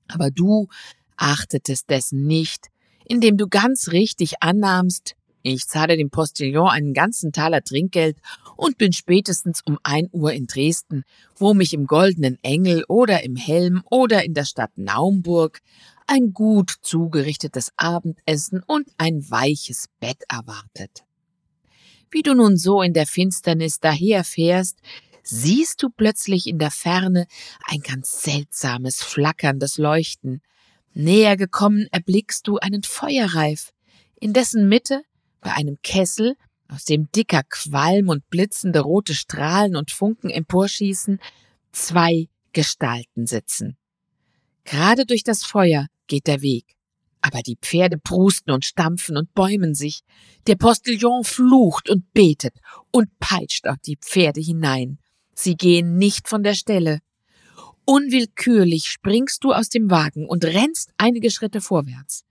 Aber 0.07 0.31
du 0.31 0.67
achtetest 1.15 1.91
dessen 1.91 2.25
nicht, 2.25 2.69
indem 3.05 3.37
du 3.37 3.47
ganz 3.47 3.89
richtig 3.89 4.41
annahmst, 4.41 5.15
ich 5.43 5.67
zahle 5.67 5.95
dem 5.95 6.09
Postillon 6.09 6.69
einen 6.69 6.93
ganzen 6.93 7.31
Taler 7.31 7.63
Trinkgeld 7.63 8.17
und 8.55 8.79
bin 8.79 8.93
spätestens 8.93 9.61
um 9.65 9.77
ein 9.83 10.07
Uhr 10.11 10.33
in 10.33 10.47
Dresden, 10.47 11.03
wo 11.35 11.53
mich 11.53 11.73
im 11.73 11.85
Goldenen 11.85 12.39
Engel 12.41 12.83
oder 12.87 13.23
im 13.23 13.35
Helm 13.35 13.83
oder 13.91 14.23
in 14.23 14.33
der 14.33 14.45
Stadt 14.45 14.71
Naumburg 14.75 15.61
ein 16.07 16.33
gut 16.33 16.73
zugerichtetes 16.81 17.71
Abendessen 17.77 18.63
und 18.65 18.87
ein 18.97 19.29
weiches 19.29 19.87
Bett 19.99 20.23
erwartet. 20.29 21.05
Wie 22.09 22.23
du 22.23 22.33
nun 22.33 22.57
so 22.57 22.81
in 22.81 22.93
der 22.93 23.07
Finsternis 23.07 23.79
daherfährst, 23.79 24.79
siehst 25.23 25.81
du 25.83 25.89
plötzlich 25.89 26.47
in 26.47 26.59
der 26.59 26.71
Ferne 26.71 27.27
ein 27.65 27.81
ganz 27.81 28.21
seltsames, 28.21 29.03
flackerndes 29.03 29.77
Leuchten. 29.77 30.41
Näher 30.93 31.37
gekommen 31.37 31.87
erblickst 31.91 32.47
du 32.47 32.57
einen 32.57 32.83
Feuerreif, 32.83 33.71
in 34.19 34.33
dessen 34.33 34.67
Mitte 34.67 35.03
bei 35.41 35.53
einem 35.53 35.77
Kessel, 35.83 36.35
aus 36.67 36.85
dem 36.85 37.11
dicker 37.11 37.43
Qualm 37.49 38.09
und 38.09 38.29
blitzende 38.29 38.79
rote 38.79 39.13
Strahlen 39.13 39.75
und 39.75 39.91
Funken 39.91 40.29
emporschießen, 40.29 41.19
zwei 41.71 42.29
Gestalten 42.53 43.27
sitzen. 43.27 43.77
Gerade 44.63 45.05
durch 45.05 45.23
das 45.23 45.43
Feuer 45.43 45.87
geht 46.07 46.27
der 46.27 46.41
Weg. 46.41 46.75
Aber 47.21 47.41
die 47.41 47.57
Pferde 47.61 47.97
prusten 47.97 48.51
und 48.51 48.65
stampfen 48.65 49.15
und 49.15 49.33
bäumen 49.33 49.75
sich. 49.75 50.01
Der 50.47 50.55
Postillon 50.55 51.23
flucht 51.23 51.89
und 51.89 52.13
betet 52.13 52.55
und 52.91 53.19
peitscht 53.19 53.67
auf 53.67 53.77
die 53.85 53.97
Pferde 53.97 54.41
hinein. 54.41 54.97
Sie 55.33 55.55
gehen 55.55 55.97
nicht 55.97 56.27
von 56.27 56.43
der 56.43 56.53
Stelle. 56.53 56.99
Unwillkürlich 57.85 58.85
springst 58.85 59.43
du 59.43 59.53
aus 59.53 59.69
dem 59.69 59.89
Wagen 59.89 60.27
und 60.27 60.45
rennst 60.45 60.91
einige 60.97 61.31
Schritte 61.31 61.61
vorwärts. 61.61 62.23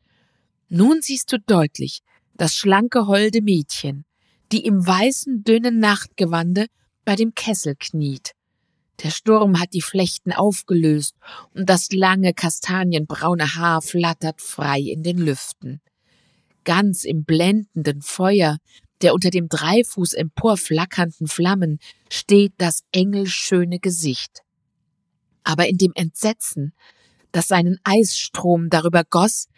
Nun 0.68 1.02
siehst 1.02 1.32
du 1.32 1.38
deutlich, 1.38 2.02
das 2.34 2.54
schlanke, 2.54 3.06
holde 3.06 3.42
Mädchen, 3.42 4.04
die 4.52 4.64
im 4.64 4.86
weißen, 4.86 5.42
dünnen 5.42 5.80
Nachtgewande 5.80 6.66
bei 7.04 7.16
dem 7.16 7.34
Kessel 7.34 7.74
kniet. 7.78 8.32
Der 9.02 9.10
Sturm 9.10 9.58
hat 9.58 9.72
die 9.72 9.82
Flechten 9.82 10.32
aufgelöst 10.32 11.16
und 11.54 11.68
das 11.68 11.90
lange 11.90 12.34
kastanienbraune 12.34 13.54
Haar 13.56 13.82
flattert 13.82 14.40
frei 14.40 14.80
in 14.80 15.02
den 15.02 15.18
Lüften. 15.18 15.80
Ganz 16.64 17.04
im 17.04 17.24
blendenden 17.24 18.02
Feuer 18.02 18.58
der 19.02 19.14
unter 19.14 19.30
dem 19.30 19.48
Dreifuß 19.48 20.14
emporflackernden 20.14 21.26
Flammen 21.26 21.78
steht 22.10 22.52
das 22.58 22.82
engelschöne 22.92 23.78
Gesicht. 23.78 24.42
Aber 25.44 25.68
in 25.68 25.78
dem 25.78 25.92
Entsetzen, 25.94 26.74
das 27.32 27.48
seinen 27.48 27.78
Eisstrom 27.84 28.68
darüber 28.70 29.04
goss, 29.04 29.48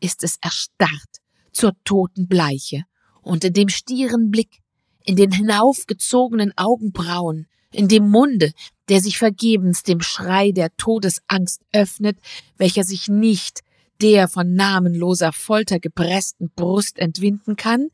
ist 0.00 0.22
es 0.22 0.38
erstarrt 0.40 1.20
zur 1.52 1.72
toten 1.84 2.28
Bleiche, 2.28 2.84
und 3.22 3.44
in 3.44 3.52
dem 3.52 3.68
stieren 3.68 4.30
Blick, 4.30 4.60
in 5.04 5.16
den 5.16 5.32
hinaufgezogenen 5.32 6.52
Augenbrauen, 6.56 7.46
in 7.72 7.88
dem 7.88 8.08
Munde, 8.08 8.52
der 8.88 9.00
sich 9.00 9.18
vergebens 9.18 9.82
dem 9.82 10.00
Schrei 10.00 10.52
der 10.52 10.74
Todesangst 10.76 11.62
öffnet, 11.72 12.18
welcher 12.56 12.84
sich 12.84 13.08
nicht 13.08 13.62
der 14.00 14.28
von 14.28 14.54
namenloser 14.54 15.32
Folter 15.32 15.80
gepressten 15.80 16.50
Brust 16.54 16.98
entwinden 16.98 17.56
kann, 17.56 17.88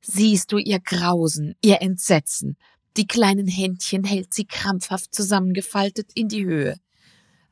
siehst 0.00 0.52
du 0.52 0.58
ihr 0.58 0.80
Grausen, 0.80 1.54
ihr 1.62 1.82
Entsetzen, 1.82 2.56
die 2.96 3.06
kleinen 3.06 3.46
Händchen 3.46 4.04
hält 4.04 4.34
sie 4.34 4.44
krampfhaft 4.44 5.14
zusammengefaltet 5.14 6.10
in 6.14 6.28
die 6.28 6.44
Höhe, 6.44 6.76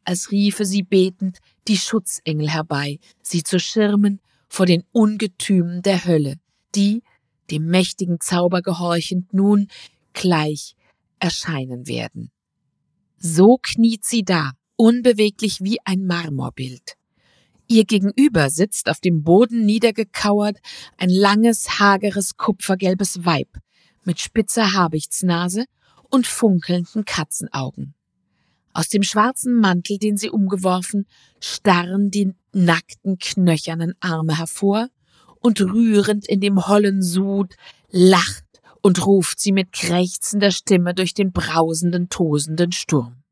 als 0.04 0.30
riefe 0.30 0.64
sie 0.64 0.82
betend 0.82 1.38
die 1.68 1.76
Schutzengel 1.76 2.50
herbei, 2.50 2.98
sie 3.22 3.42
zu 3.42 3.60
schirmen 3.60 4.20
vor 4.48 4.66
den 4.66 4.84
Ungetümen 4.92 5.82
der 5.82 6.04
Hölle, 6.04 6.36
die, 6.74 7.02
dem 7.50 7.66
mächtigen 7.66 8.20
Zauber 8.20 8.62
gehorchend, 8.62 9.32
nun 9.32 9.68
gleich 10.12 10.74
erscheinen 11.18 11.86
werden. 11.86 12.30
So 13.18 13.58
kniet 13.60 14.04
sie 14.04 14.24
da, 14.24 14.52
unbeweglich 14.76 15.60
wie 15.60 15.78
ein 15.84 16.06
Marmorbild. 16.06 16.94
Ihr 17.68 17.84
gegenüber 17.84 18.48
sitzt 18.48 18.88
auf 18.88 18.98
dem 19.00 19.22
Boden 19.22 19.66
niedergekauert 19.66 20.56
ein 20.96 21.10
langes, 21.10 21.78
hageres, 21.78 22.38
kupfergelbes 22.38 23.26
Weib 23.26 23.48
mit 24.04 24.20
spitzer 24.20 24.72
Habichtsnase 24.72 25.66
und 26.08 26.26
funkelnden 26.26 27.04
Katzenaugen. 27.04 27.94
Aus 28.72 28.88
dem 28.88 29.02
schwarzen 29.02 29.60
Mantel, 29.60 29.98
den 29.98 30.16
sie 30.16 30.30
umgeworfen, 30.30 31.06
starren 31.40 32.10
die 32.10 32.32
nackten, 32.54 33.18
knöchernen 33.18 33.94
Arme 34.00 34.38
hervor, 34.38 34.88
und 35.40 35.60
rührend 35.60 36.26
in 36.26 36.40
dem 36.40 36.66
hollen 36.66 37.02
Sud 37.02 37.54
lacht 37.90 38.44
und 38.82 39.04
ruft 39.06 39.38
sie 39.40 39.52
mit 39.52 39.72
krächzender 39.72 40.50
Stimme 40.50 40.94
durch 40.94 41.14
den 41.14 41.32
brausenden, 41.32 42.08
tosenden 42.08 42.72
Sturm. 42.72 43.22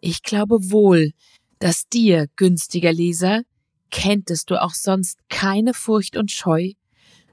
Ich 0.00 0.22
glaube 0.22 0.70
wohl, 0.70 1.12
dass 1.58 1.88
dir, 1.88 2.28
günstiger 2.36 2.92
Leser, 2.92 3.42
kenntest 3.90 4.50
du 4.50 4.60
auch 4.60 4.74
sonst 4.74 5.18
keine 5.28 5.74
Furcht 5.74 6.16
und 6.16 6.30
Scheu, 6.30 6.72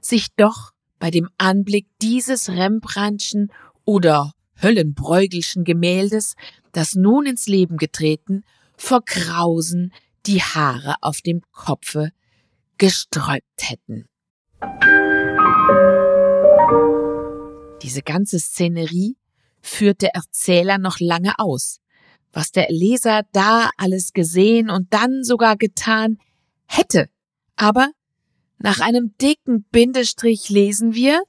sich 0.00 0.28
doch 0.36 0.72
bei 0.98 1.10
dem 1.10 1.28
Anblick 1.38 1.86
dieses 2.00 2.48
Rembrandtschen 2.48 3.52
oder 3.84 4.32
Höllenbräugelschen 4.62 5.64
Gemäldes, 5.64 6.34
das 6.72 6.94
nun 6.94 7.26
ins 7.26 7.46
Leben 7.46 7.76
getreten, 7.76 8.42
vor 8.76 9.02
Grausen 9.04 9.92
die 10.26 10.40
Haare 10.40 10.96
auf 11.00 11.20
dem 11.20 11.42
Kopfe 11.52 12.10
gesträubt 12.78 13.60
hätten. 13.60 14.06
Diese 17.82 18.02
ganze 18.02 18.38
Szenerie 18.40 19.16
führt 19.60 20.00
der 20.00 20.14
Erzähler 20.14 20.78
noch 20.78 21.00
lange 21.00 21.38
aus. 21.38 21.80
Was 22.34 22.52
der 22.52 22.66
Leser 22.68 23.22
da 23.32 23.70
alles 23.78 24.12
gesehen 24.12 24.68
und 24.68 24.92
dann 24.92 25.24
sogar 25.24 25.56
getan 25.56 26.18
hätte. 26.66 27.08
Aber 27.56 27.90
nach 28.58 28.80
einem 28.80 29.14
dicken 29.18 29.64
Bindestrich 29.70 30.50
lesen 30.50 30.94
wir, 30.94 31.22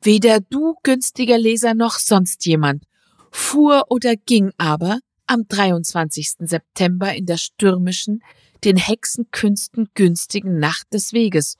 weder 0.00 0.40
du, 0.40 0.76
günstiger 0.82 1.38
Leser, 1.38 1.74
noch 1.74 1.98
sonst 1.98 2.46
jemand 2.46 2.84
fuhr 3.30 3.84
oder 3.88 4.16
ging 4.16 4.52
aber 4.58 4.98
am 5.26 5.46
23. 5.46 6.34
September 6.40 7.14
in 7.14 7.26
der 7.26 7.36
stürmischen, 7.36 8.22
den 8.64 8.76
Hexenkünsten 8.76 9.88
günstigen 9.94 10.58
Nacht 10.58 10.92
des 10.92 11.12
Weges, 11.12 11.56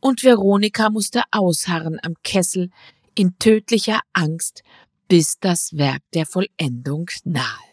und 0.00 0.24
Veronika 0.24 0.90
musste 0.90 1.22
ausharren 1.30 1.98
am 2.02 2.14
Kessel 2.24 2.70
in 3.14 3.38
tödlicher 3.38 4.00
Angst, 4.12 4.62
bis 5.06 5.38
das 5.38 5.76
Werk 5.76 6.02
der 6.12 6.26
Vollendung 6.26 7.08
nahe. 7.24 7.71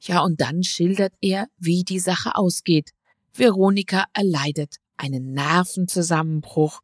Ja, 0.00 0.20
und 0.22 0.40
dann 0.40 0.62
schildert 0.62 1.12
er, 1.20 1.48
wie 1.58 1.84
die 1.84 1.98
Sache 1.98 2.36
ausgeht. 2.36 2.90
Veronika 3.32 4.04
erleidet 4.12 4.76
einen 4.96 5.32
Nervenzusammenbruch 5.32 6.80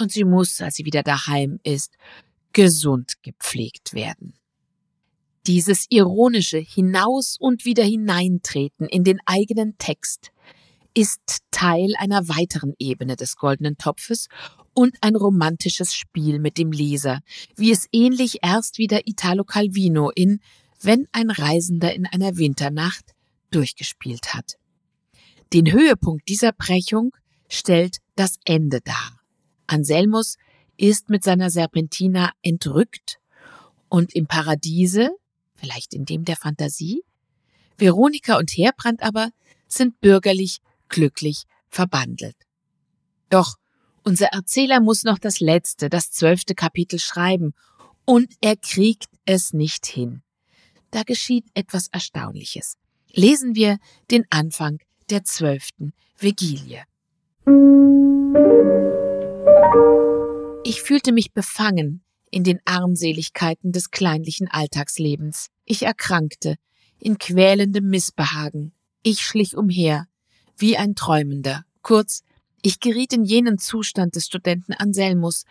und 0.00 0.12
sie 0.12 0.24
muss, 0.24 0.60
als 0.60 0.76
sie 0.76 0.84
wieder 0.84 1.02
daheim 1.02 1.58
ist, 1.62 1.96
gesund 2.52 3.14
gepflegt 3.22 3.94
werden. 3.94 4.34
Dieses 5.46 5.86
ironische 5.88 6.58
Hinaus 6.58 7.36
und 7.38 7.64
wieder 7.64 7.84
hineintreten 7.84 8.86
in 8.86 9.04
den 9.04 9.18
eigenen 9.24 9.78
Text 9.78 10.30
ist 10.94 11.38
Teil 11.50 11.94
einer 11.98 12.28
weiteren 12.28 12.74
Ebene 12.78 13.16
des 13.16 13.36
goldenen 13.36 13.78
Topfes 13.78 14.28
und 14.74 14.96
ein 15.00 15.16
romantisches 15.16 15.94
Spiel 15.94 16.38
mit 16.38 16.58
dem 16.58 16.72
Leser, 16.72 17.20
wie 17.56 17.70
es 17.70 17.86
ähnlich 17.92 18.38
erst 18.42 18.78
wieder 18.78 19.06
Italo 19.06 19.44
Calvino 19.44 20.10
in 20.10 20.40
Wenn 20.80 21.06
ein 21.12 21.30
Reisender 21.30 21.94
in 21.94 22.06
einer 22.06 22.36
Winternacht 22.36 23.14
durchgespielt 23.50 24.34
hat. 24.34 24.54
Den 25.52 25.72
Höhepunkt 25.72 26.28
dieser 26.28 26.52
Brechung 26.52 27.12
stellt 27.48 27.98
das 28.16 28.38
Ende 28.44 28.80
dar. 28.82 29.20
Anselmus 29.66 30.36
ist 30.76 31.08
mit 31.08 31.24
seiner 31.24 31.50
Serpentina 31.50 32.32
entrückt 32.42 33.18
und 33.88 34.14
im 34.14 34.26
Paradiese, 34.26 35.10
vielleicht 35.54 35.94
in 35.94 36.04
dem 36.04 36.24
der 36.24 36.36
Fantasie, 36.36 37.02
Veronika 37.78 38.38
und 38.38 38.50
Heerbrand 38.50 39.02
aber 39.02 39.30
sind 39.66 40.00
bürgerlich 40.00 40.58
glücklich 40.88 41.44
verbandelt. 41.68 42.36
Doch 43.30 43.56
unser 44.04 44.28
Erzähler 44.28 44.80
muss 44.80 45.04
noch 45.04 45.18
das 45.18 45.40
letzte, 45.40 45.88
das 45.88 46.10
zwölfte 46.10 46.54
Kapitel 46.54 46.98
schreiben, 46.98 47.54
und 48.04 48.32
er 48.40 48.56
kriegt 48.56 49.10
es 49.26 49.52
nicht 49.52 49.84
hin. 49.84 50.22
Da 50.90 51.02
geschieht 51.02 51.46
etwas 51.54 51.88
Erstaunliches. 51.88 52.76
Lesen 53.12 53.54
wir 53.54 53.78
den 54.10 54.24
Anfang 54.30 54.78
der 55.10 55.24
zwölften 55.24 55.92
Vigilie. 56.18 56.84
Ich 60.64 60.82
fühlte 60.82 61.12
mich 61.12 61.32
befangen 61.32 62.02
in 62.30 62.44
den 62.44 62.60
Armseligkeiten 62.64 63.72
des 63.72 63.90
kleinlichen 63.90 64.48
Alltagslebens. 64.48 65.48
Ich 65.64 65.82
erkrankte 65.84 66.56
in 66.98 67.18
quälendem 67.18 67.88
Missbehagen. 67.88 68.72
Ich 69.02 69.20
schlich 69.20 69.56
umher, 69.56 70.06
wie 70.56 70.76
ein 70.76 70.94
Träumender. 70.94 71.64
Kurz, 71.82 72.22
ich 72.60 72.80
geriet 72.80 73.12
in 73.12 73.24
jenen 73.24 73.58
Zustand 73.58 74.16
des 74.16 74.26
Studenten 74.26 74.72
Anselmus, 74.72 75.44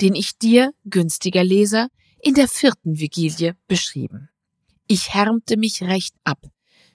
den 0.00 0.14
ich 0.14 0.38
dir, 0.38 0.72
günstiger 0.84 1.44
Leser, 1.44 1.88
in 2.20 2.34
der 2.34 2.48
vierten 2.48 2.98
Vigilie 2.98 3.56
beschrieben. 3.68 4.30
Ich 4.86 5.14
härmte 5.14 5.56
mich 5.56 5.82
recht 5.82 6.14
ab, 6.24 6.38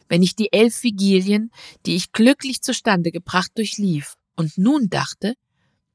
wenn 0.08 0.22
ich 0.22 0.36
die 0.36 0.53
elf 0.53 0.84
Vigilien, 0.84 1.51
die 1.86 1.96
ich 1.96 2.12
glücklich 2.12 2.62
zustande 2.62 3.12
gebracht, 3.12 3.51
durchlief 3.55 4.15
und 4.36 4.58
nun 4.58 4.89
dachte, 4.89 5.36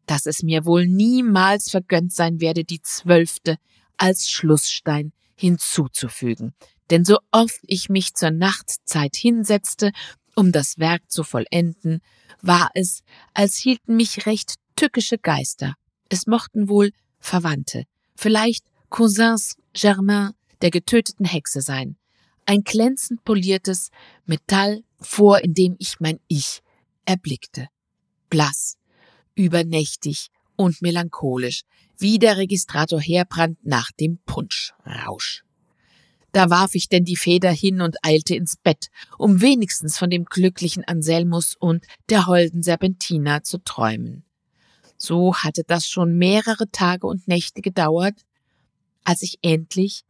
dass 0.07 0.27
es 0.27 0.43
mir 0.43 0.65
wohl 0.65 0.87
niemals 0.87 1.71
vergönnt 1.71 2.13
sein 2.13 2.41
werde, 2.41 2.65
die 2.65 2.83
zwölfte 2.83 3.57
als 3.97 4.29
Schlussstein 4.29 5.13
hinzuzufügen. 5.37 6.55
Denn 6.91 7.05
so 7.05 7.19
oft 7.31 7.61
ich 7.63 7.89
mich 7.89 8.15
zur 8.15 8.31
Nachtzeit 8.31 9.17
hinsetzte, 9.17 9.93
um 10.37 10.53
das 10.53 10.79
Werk 10.79 11.11
zu 11.11 11.23
vollenden, 11.23 12.01
war 12.43 12.71
es, 12.75 13.03
als 13.33 13.57
hielten 13.57 13.97
mich 13.97 14.27
recht 14.27 14.55
tückische 14.77 15.19
Geister. 15.19 15.75
Es 16.09 16.27
mochten 16.27 16.69
wohl 16.69 16.91
Verwandte, 17.19 17.85
vielleicht 18.17 18.65
Cousins 18.91 19.57
Germain 19.73 20.33
der 20.62 20.70
getöteten 20.70 21.26
Hexe 21.26 21.61
sein. 21.61 21.96
Ein 22.46 22.62
glänzend 22.62 23.25
poliertes 23.25 23.90
Metall 24.26 24.82
vor, 25.00 25.42
in 25.42 25.54
dem 25.54 25.76
ich 25.78 26.00
mein 26.00 26.20
Ich 26.28 26.62
erblickte. 27.04 27.68
Blass, 28.28 28.76
übernächtig 29.34 30.28
und 30.56 30.82
melancholisch, 30.82 31.62
wie 31.99 32.18
der 32.18 32.37
Registrator 32.37 33.00
Heerbrand 33.00 33.64
nach 33.64 33.90
dem 33.92 34.18
Punschrausch. 34.26 35.44
Da 36.32 36.50
warf 36.50 36.75
ich 36.75 36.88
denn 36.88 37.04
die 37.04 37.16
Feder 37.16 37.52
hin 37.52 37.80
und 37.80 37.96
eilte 38.02 38.34
ins 38.34 38.56
Bett, 38.56 38.88
um 39.18 39.40
wenigstens 39.40 39.96
von 39.96 40.11
dem 40.11 40.25
glücklichen 40.25 40.82
Anselmus 40.84 41.54
und 41.54 41.87
der 42.08 42.26
holden 42.26 42.62
Serpentina 42.64 43.44
zu 43.44 43.58
träumen. 43.58 44.25
So 44.96 45.37
hatte 45.37 45.62
das 45.64 45.87
schon 45.87 46.16
mehrere 46.16 46.68
Tage 46.73 47.06
und 47.06 47.28
Nächte 47.28 47.62
gedauert, 47.62 48.25
als 49.04 49.23
ich 49.23 49.38
endlich, 49.43 50.04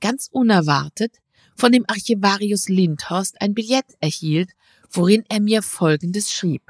ganz 0.00 0.28
unerwartet, 0.30 1.16
von 1.56 1.72
dem 1.72 1.84
Archivarius 1.88 2.68
Lindhorst 2.68 3.40
ein 3.40 3.54
Billett 3.54 3.86
erhielt, 4.00 4.50
worin 4.90 5.24
er 5.28 5.40
mir 5.40 5.62
Folgendes 5.62 6.32
schrieb. 6.32 6.62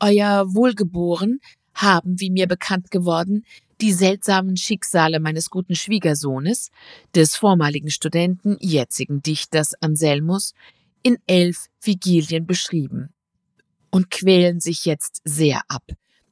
Euer 0.00 0.54
Wohlgeboren 0.54 1.40
haben, 1.74 2.20
wie 2.20 2.30
mir 2.30 2.46
bekannt 2.46 2.90
geworden, 2.90 3.44
die 3.80 3.92
seltsamen 3.92 4.56
Schicksale 4.56 5.20
meines 5.20 5.50
guten 5.50 5.74
Schwiegersohnes, 5.74 6.70
des 7.14 7.36
vormaligen 7.36 7.90
Studenten, 7.90 8.56
jetzigen 8.60 9.22
Dichters 9.22 9.74
Anselmus, 9.80 10.54
in 11.02 11.18
elf 11.26 11.66
Vigilien 11.82 12.46
beschrieben 12.46 13.10
und 13.90 14.10
quälen 14.10 14.60
sich 14.60 14.84
jetzt 14.84 15.20
sehr 15.24 15.62
ab, 15.68 15.84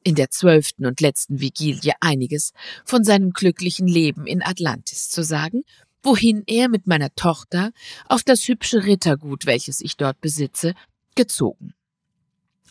in 0.03 0.15
der 0.15 0.29
zwölften 0.29 0.85
und 0.85 1.01
letzten 1.01 1.39
Vigilie 1.39 1.93
einiges 1.99 2.53
von 2.85 3.03
seinem 3.03 3.31
glücklichen 3.31 3.87
Leben 3.87 4.27
in 4.27 4.41
Atlantis 4.41 5.09
zu 5.09 5.23
sagen, 5.23 5.63
wohin 6.01 6.43
er 6.47 6.69
mit 6.69 6.87
meiner 6.87 7.13
Tochter 7.15 7.71
auf 8.07 8.23
das 8.23 8.47
hübsche 8.47 8.83
Rittergut, 8.83 9.45
welches 9.45 9.81
ich 9.81 9.95
dort 9.95 10.19
besitze, 10.21 10.73
gezogen. 11.15 11.73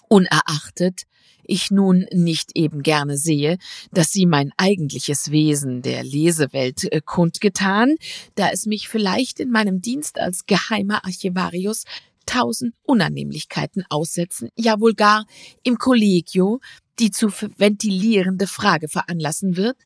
Unerachtet 0.09 1.05
ich 1.45 1.71
nun 1.71 2.07
nicht 2.13 2.51
eben 2.55 2.83
gerne 2.83 3.17
sehe, 3.17 3.59
dass 3.93 4.13
sie 4.13 4.27
mein 4.27 4.53
eigentliches 4.57 5.31
Wesen 5.31 5.83
der 5.83 6.05
Lesewelt 6.05 6.85
äh, 6.93 7.01
kundgetan, 7.05 7.97
da 8.37 8.51
es 8.51 8.67
mich 8.67 8.89
vielleicht 8.89 9.41
in 9.41 9.51
meinem 9.51 9.81
Dienst 9.81 10.19
als 10.19 10.47
geheimer 10.47 11.05
Archivarius 11.05 11.85
tausend 12.27 12.75
Unannehmlichkeiten 12.85 13.85
aussetzen, 13.89 14.51
ja 14.57 14.81
wohl 14.81 14.95
gar 14.95 15.27
im 15.65 15.79
Kollegio 15.79 16.61
die 16.99 17.11
zu 17.11 17.31
ventilierende 17.31 18.47
Frage 18.47 18.89
veranlassen 18.89 19.57
wird, 19.57 19.77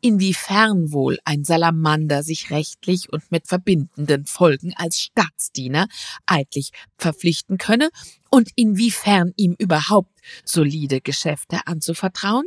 inwiefern 0.00 0.92
wohl 0.92 1.18
ein 1.24 1.44
Salamander 1.44 2.22
sich 2.22 2.50
rechtlich 2.50 3.10
und 3.10 3.30
mit 3.32 3.48
verbindenden 3.48 4.26
Folgen 4.26 4.74
als 4.76 5.00
Staatsdiener 5.00 5.88
eidlich 6.26 6.70
verpflichten 6.98 7.56
könne 7.56 7.88
und 8.30 8.50
inwiefern 8.54 9.32
ihm 9.36 9.54
überhaupt 9.58 10.12
solide 10.44 11.00
Geschäfte 11.00 11.66
anzuvertrauen? 11.66 12.44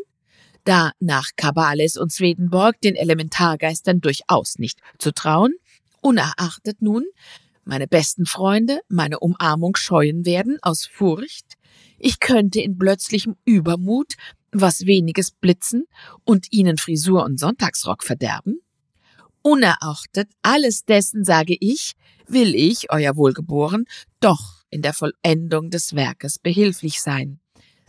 Da 0.65 0.91
nach 0.99 1.29
Kabales 1.35 1.97
und 1.97 2.11
Swedenborg 2.11 2.79
den 2.81 2.95
Elementargeistern 2.95 4.01
durchaus 4.01 4.59
nicht 4.59 4.79
zu 4.99 5.11
trauen, 5.11 5.53
unerachtet 6.01 6.81
nun 6.81 7.05
meine 7.63 7.87
besten 7.87 8.25
Freunde 8.25 8.79
meine 8.87 9.19
Umarmung 9.19 9.75
scheuen 9.75 10.25
werden 10.25 10.57
aus 10.61 10.85
Furcht, 10.85 11.56
ich 11.97 12.19
könnte 12.19 12.61
in 12.61 12.77
plötzlichem 12.77 13.35
Übermut 13.45 14.13
was 14.51 14.85
weniges 14.85 15.31
blitzen 15.31 15.85
und 16.23 16.47
ihnen 16.51 16.77
Frisur 16.77 17.23
und 17.23 17.39
Sonntagsrock 17.39 18.03
verderben? 18.03 18.61
Unerachtet 19.41 20.29
alles 20.41 20.85
dessen, 20.85 21.23
sage 21.23 21.55
ich, 21.59 21.93
will 22.27 22.55
ich, 22.55 22.91
euer 22.91 23.15
Wohlgeboren, 23.15 23.85
doch 24.19 24.63
in 24.69 24.81
der 24.81 24.93
Vollendung 24.93 25.69
des 25.69 25.95
Werkes 25.95 26.39
behilflich 26.39 27.01
sein, 27.01 27.39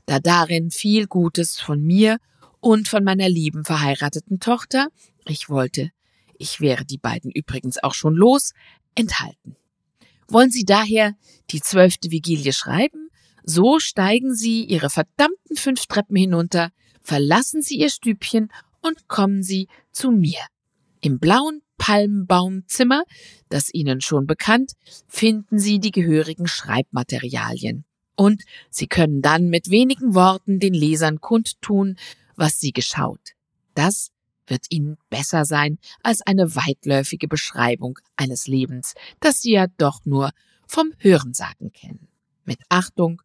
da 0.06 0.20
darin 0.20 0.70
viel 0.70 1.06
Gutes 1.06 1.58
von 1.58 1.82
mir 1.82 2.18
und 2.60 2.88
von 2.88 3.04
meiner 3.04 3.28
lieben 3.28 3.64
verheirateten 3.64 4.40
Tochter, 4.40 4.88
ich 5.26 5.48
wollte, 5.48 5.90
ich 6.38 6.60
wäre 6.60 6.84
die 6.84 6.98
beiden 6.98 7.30
übrigens 7.30 7.82
auch 7.82 7.94
schon 7.94 8.14
los, 8.14 8.52
enthalten. 8.94 9.56
Wollen 10.28 10.50
Sie 10.50 10.64
daher 10.64 11.14
die 11.50 11.60
zwölfte 11.60 12.10
Vigilie 12.10 12.52
schreiben? 12.52 13.07
So 13.44 13.78
steigen 13.78 14.34
sie 14.34 14.64
ihre 14.64 14.90
verdammten 14.90 15.56
fünf 15.56 15.86
Treppen 15.86 16.16
hinunter, 16.16 16.70
verlassen 17.00 17.62
sie 17.62 17.76
ihr 17.76 17.90
Stübchen 17.90 18.48
und 18.80 19.08
kommen 19.08 19.42
sie 19.42 19.68
zu 19.92 20.10
mir. 20.10 20.40
Im 21.00 21.18
blauen 21.18 21.62
Palmbaumzimmer, 21.78 23.04
das 23.48 23.72
Ihnen 23.72 24.00
schon 24.00 24.26
bekannt, 24.26 24.72
finden 25.06 25.58
Sie 25.58 25.78
die 25.78 25.92
gehörigen 25.92 26.46
Schreibmaterialien. 26.46 27.84
Und 28.16 28.42
Sie 28.68 28.88
können 28.88 29.22
dann 29.22 29.48
mit 29.48 29.70
wenigen 29.70 30.14
Worten 30.14 30.58
den 30.58 30.74
Lesern 30.74 31.20
kundtun, 31.20 31.96
was 32.36 32.58
Sie 32.58 32.72
geschaut. 32.72 33.34
Das 33.74 34.10
wird 34.46 34.66
Ihnen 34.70 34.96
besser 35.08 35.44
sein 35.44 35.78
als 36.02 36.20
eine 36.22 36.56
weitläufige 36.56 37.28
Beschreibung 37.28 37.98
eines 38.16 38.48
Lebens, 38.48 38.94
das 39.20 39.40
Sie 39.40 39.52
ja 39.52 39.66
doch 39.78 40.04
nur 40.04 40.30
vom 40.66 40.92
Hörensagen 40.98 41.72
kennen. 41.72 42.08
Mit 42.44 42.58
Achtung, 42.68 43.22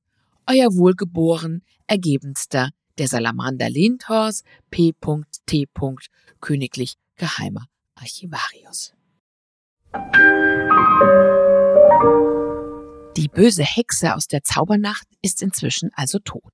euer 0.47 0.73
wohlgeboren, 0.75 1.63
ergebenster, 1.87 2.69
der 2.97 3.07
Salamander 3.07 3.69
Lindhorst, 3.69 4.45
P.T. 4.69 5.67
Königlich 6.39 6.95
Geheimer 7.15 7.65
Archivarius. 7.95 8.93
Die 13.15 13.27
böse 13.27 13.63
Hexe 13.63 14.15
aus 14.15 14.27
der 14.27 14.43
Zaubernacht 14.43 15.07
ist 15.21 15.41
inzwischen 15.41 15.91
also 15.93 16.19
tot. 16.19 16.51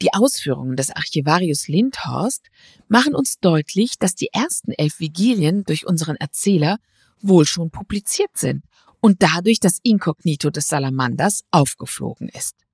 Die 0.00 0.12
Ausführungen 0.12 0.76
des 0.76 0.90
Archivarius 0.90 1.66
Lindhorst 1.66 2.46
machen 2.86 3.14
uns 3.14 3.40
deutlich, 3.40 3.98
dass 3.98 4.14
die 4.14 4.28
ersten 4.32 4.72
elf 4.72 5.00
Vigilien 5.00 5.64
durch 5.64 5.86
unseren 5.86 6.16
Erzähler 6.16 6.78
wohl 7.20 7.46
schon 7.46 7.70
publiziert 7.70 8.36
sind 8.36 8.64
und 9.00 9.22
dadurch 9.22 9.58
das 9.58 9.80
Inkognito 9.82 10.50
des 10.50 10.68
Salamanders 10.68 11.42
aufgeflogen 11.50 12.28
ist. 12.28 12.67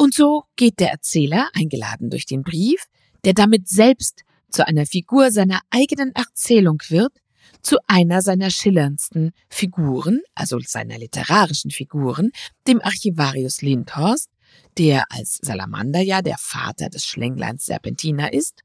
Und 0.00 0.14
so 0.14 0.44
geht 0.56 0.80
der 0.80 0.92
Erzähler, 0.92 1.50
eingeladen 1.52 2.08
durch 2.08 2.24
den 2.24 2.42
Brief, 2.42 2.86
der 3.26 3.34
damit 3.34 3.68
selbst 3.68 4.22
zu 4.50 4.66
einer 4.66 4.86
Figur 4.86 5.30
seiner 5.30 5.60
eigenen 5.68 6.14
Erzählung 6.14 6.78
wird, 6.88 7.12
zu 7.60 7.76
einer 7.86 8.22
seiner 8.22 8.48
schillerndsten 8.48 9.32
Figuren, 9.50 10.22
also 10.34 10.58
seiner 10.58 10.96
literarischen 10.96 11.70
Figuren, 11.70 12.30
dem 12.66 12.80
Archivarius 12.80 13.60
Lindhorst, 13.60 14.30
der 14.78 15.04
als 15.10 15.38
Salamander 15.42 16.00
ja 16.00 16.22
der 16.22 16.38
Vater 16.38 16.88
des 16.88 17.04
Schlängleins 17.04 17.66
Serpentina 17.66 18.28
ist, 18.28 18.62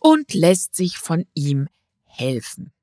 und 0.00 0.34
lässt 0.34 0.74
sich 0.74 0.98
von 0.98 1.24
ihm 1.32 1.66
helfen. 2.04 2.73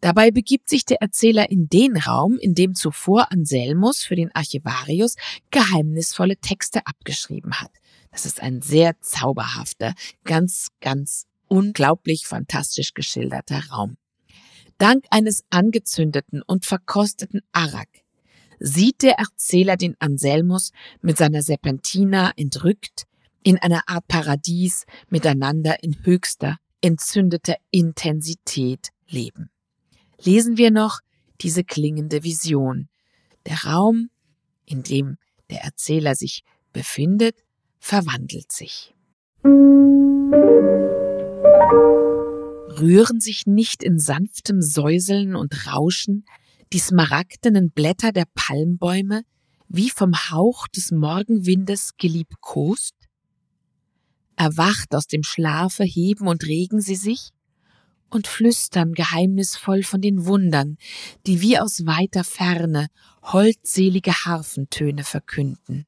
Dabei 0.00 0.30
begibt 0.30 0.68
sich 0.68 0.84
der 0.84 1.00
Erzähler 1.02 1.50
in 1.50 1.68
den 1.68 1.96
Raum, 1.96 2.38
in 2.38 2.54
dem 2.54 2.74
zuvor 2.74 3.32
Anselmus 3.32 4.02
für 4.02 4.16
den 4.16 4.34
Archivarius 4.34 5.16
geheimnisvolle 5.50 6.36
Texte 6.36 6.86
abgeschrieben 6.86 7.60
hat. 7.60 7.72
Das 8.12 8.24
ist 8.24 8.40
ein 8.42 8.62
sehr 8.62 9.00
zauberhafter, 9.00 9.94
ganz, 10.24 10.68
ganz 10.80 11.26
unglaublich 11.48 12.26
fantastisch 12.26 12.94
geschilderter 12.94 13.62
Raum. 13.70 13.96
Dank 14.78 15.04
eines 15.10 15.44
angezündeten 15.50 16.42
und 16.42 16.64
verkosteten 16.64 17.40
Arak 17.52 17.88
sieht 18.60 19.02
der 19.02 19.18
Erzähler 19.18 19.76
den 19.76 19.96
Anselmus 20.00 20.72
mit 21.00 21.16
seiner 21.16 21.42
Serpentina 21.42 22.32
entrückt 22.36 23.06
in 23.42 23.58
einer 23.58 23.82
Art 23.86 24.06
Paradies 24.08 24.84
miteinander 25.08 25.82
in 25.82 26.04
höchster, 26.04 26.58
entzündeter 26.80 27.56
Intensität 27.70 28.88
leben. 29.08 29.50
Lesen 30.22 30.56
wir 30.56 30.70
noch 30.70 31.00
diese 31.40 31.64
klingende 31.64 32.24
Vision. 32.24 32.88
Der 33.46 33.64
Raum, 33.64 34.10
in 34.64 34.82
dem 34.82 35.16
der 35.50 35.62
Erzähler 35.62 36.14
sich 36.14 36.42
befindet, 36.72 37.36
verwandelt 37.78 38.52
sich. 38.52 38.94
Rühren 42.80 43.20
sich 43.20 43.46
nicht 43.46 43.82
in 43.82 43.98
sanftem 43.98 44.60
Säuseln 44.60 45.34
und 45.34 45.66
Rauschen 45.66 46.24
die 46.72 46.78
smaragdenen 46.80 47.70
Blätter 47.70 48.12
der 48.12 48.26
Palmbäume 48.34 49.22
wie 49.68 49.90
vom 49.90 50.14
Hauch 50.30 50.66
des 50.68 50.90
Morgenwindes 50.90 51.96
geliebkost? 51.96 52.94
Erwacht 54.36 54.94
aus 54.94 55.06
dem 55.06 55.22
Schlafe 55.22 55.84
heben 55.84 56.26
und 56.26 56.44
regen 56.44 56.80
sie 56.80 56.96
sich 56.96 57.30
und 58.10 58.26
flüstern 58.26 58.92
geheimnisvoll 58.92 59.82
von 59.82 60.00
den 60.00 60.26
Wundern, 60.26 60.78
die 61.26 61.40
wie 61.40 61.58
aus 61.58 61.86
weiter 61.86 62.24
Ferne 62.24 62.88
holdselige 63.22 64.12
Harfentöne 64.24 65.04
verkünden. 65.04 65.86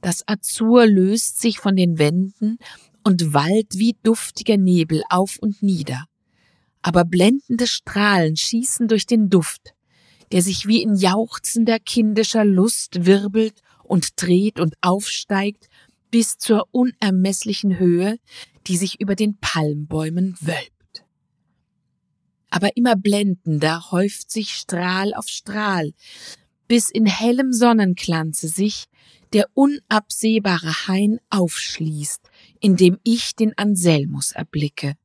Das 0.00 0.26
Azur 0.26 0.86
löst 0.86 1.40
sich 1.40 1.58
von 1.58 1.76
den 1.76 1.98
Wänden 1.98 2.58
und 3.04 3.32
wallt 3.32 3.74
wie 3.78 3.96
duftiger 4.02 4.56
Nebel 4.56 5.02
auf 5.08 5.38
und 5.38 5.62
nieder. 5.62 6.04
Aber 6.82 7.04
blendende 7.04 7.66
Strahlen 7.66 8.36
schießen 8.36 8.88
durch 8.88 9.06
den 9.06 9.30
Duft, 9.30 9.74
der 10.32 10.42
sich 10.42 10.66
wie 10.66 10.82
in 10.82 10.96
jauchzender 10.96 11.78
kindischer 11.78 12.44
Lust 12.44 13.06
wirbelt 13.06 13.62
und 13.84 14.20
dreht 14.20 14.58
und 14.58 14.74
aufsteigt 14.80 15.68
bis 16.10 16.36
zur 16.36 16.66
unermesslichen 16.72 17.78
Höhe, 17.78 18.18
die 18.66 18.76
sich 18.76 19.00
über 19.00 19.14
den 19.14 19.38
Palmbäumen 19.38 20.36
wölbt. 20.40 20.81
Aber 22.52 22.76
immer 22.76 22.96
blendender 22.96 23.90
häuft 23.92 24.30
sich 24.30 24.50
Strahl 24.50 25.14
auf 25.14 25.26
Strahl, 25.26 25.94
bis 26.68 26.90
in 26.90 27.06
hellem 27.06 27.50
Sonnenglanze 27.50 28.46
sich 28.46 28.88
der 29.32 29.46
unabsehbare 29.54 30.86
Hain 30.86 31.18
aufschließt, 31.30 32.28
in 32.60 32.76
dem 32.76 32.98
ich 33.04 33.34
den 33.34 33.56
Anselmus 33.56 34.32
erblicke. 34.32 34.96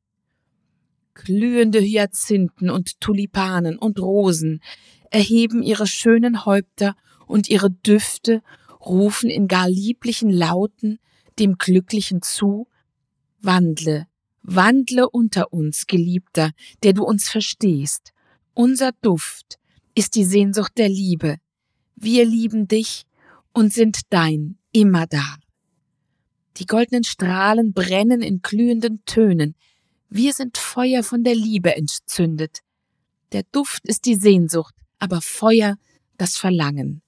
Glühende 1.14 1.80
Hyazinthen 1.80 2.68
und 2.68 3.00
Tulipanen 3.00 3.78
und 3.78 3.98
Rosen 3.98 4.60
erheben 5.10 5.62
ihre 5.62 5.86
schönen 5.86 6.44
Häupter 6.44 6.96
und 7.26 7.48
ihre 7.48 7.70
Düfte 7.70 8.42
rufen 8.78 9.30
in 9.30 9.48
gar 9.48 9.70
lieblichen 9.70 10.28
Lauten 10.28 10.98
dem 11.38 11.56
Glücklichen 11.56 12.20
zu, 12.20 12.68
wandle, 13.40 14.06
wandle 14.54 15.08
unter 15.08 15.52
uns, 15.52 15.86
Geliebter, 15.86 16.52
der 16.82 16.94
du 16.94 17.04
uns 17.04 17.28
verstehst. 17.28 18.12
Unser 18.54 18.92
Duft 19.02 19.58
ist 19.94 20.14
die 20.14 20.24
Sehnsucht 20.24 20.72
der 20.78 20.88
Liebe. 20.88 21.36
Wir 21.96 22.24
lieben 22.24 22.68
dich 22.68 23.04
und 23.52 23.72
sind 23.72 24.00
dein 24.10 24.58
immer 24.72 25.06
da. 25.06 25.36
Die 26.56 26.66
goldenen 26.66 27.04
Strahlen 27.04 27.72
brennen 27.72 28.22
in 28.22 28.40
glühenden 28.42 29.04
Tönen. 29.04 29.54
Wir 30.08 30.32
sind 30.32 30.56
Feuer 30.56 31.02
von 31.02 31.22
der 31.22 31.34
Liebe 31.34 31.76
entzündet. 31.76 32.60
Der 33.32 33.42
Duft 33.52 33.86
ist 33.86 34.06
die 34.06 34.16
Sehnsucht, 34.16 34.74
aber 34.98 35.20
Feuer 35.20 35.76
das 36.16 36.36
Verlangen. 36.36 37.02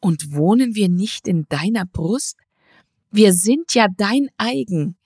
Und 0.00 0.32
wohnen 0.32 0.74
wir 0.74 0.88
nicht 0.88 1.26
in 1.26 1.46
deiner 1.48 1.86
Brust? 1.86 2.36
Wir 3.10 3.32
sind 3.32 3.74
ja 3.74 3.86
dein 3.96 4.28
eigen. 4.36 4.96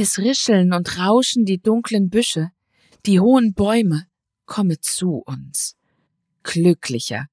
Es 0.00 0.18
rischeln 0.18 0.72
und 0.72 0.96
rauschen 0.96 1.44
die 1.44 1.58
dunklen 1.60 2.08
Büsche, 2.08 2.52
die 3.04 3.18
hohen 3.18 3.52
Bäume, 3.52 4.06
komme 4.46 4.78
zu 4.78 5.24
uns. 5.26 5.76
Glücklicher, 6.44 7.26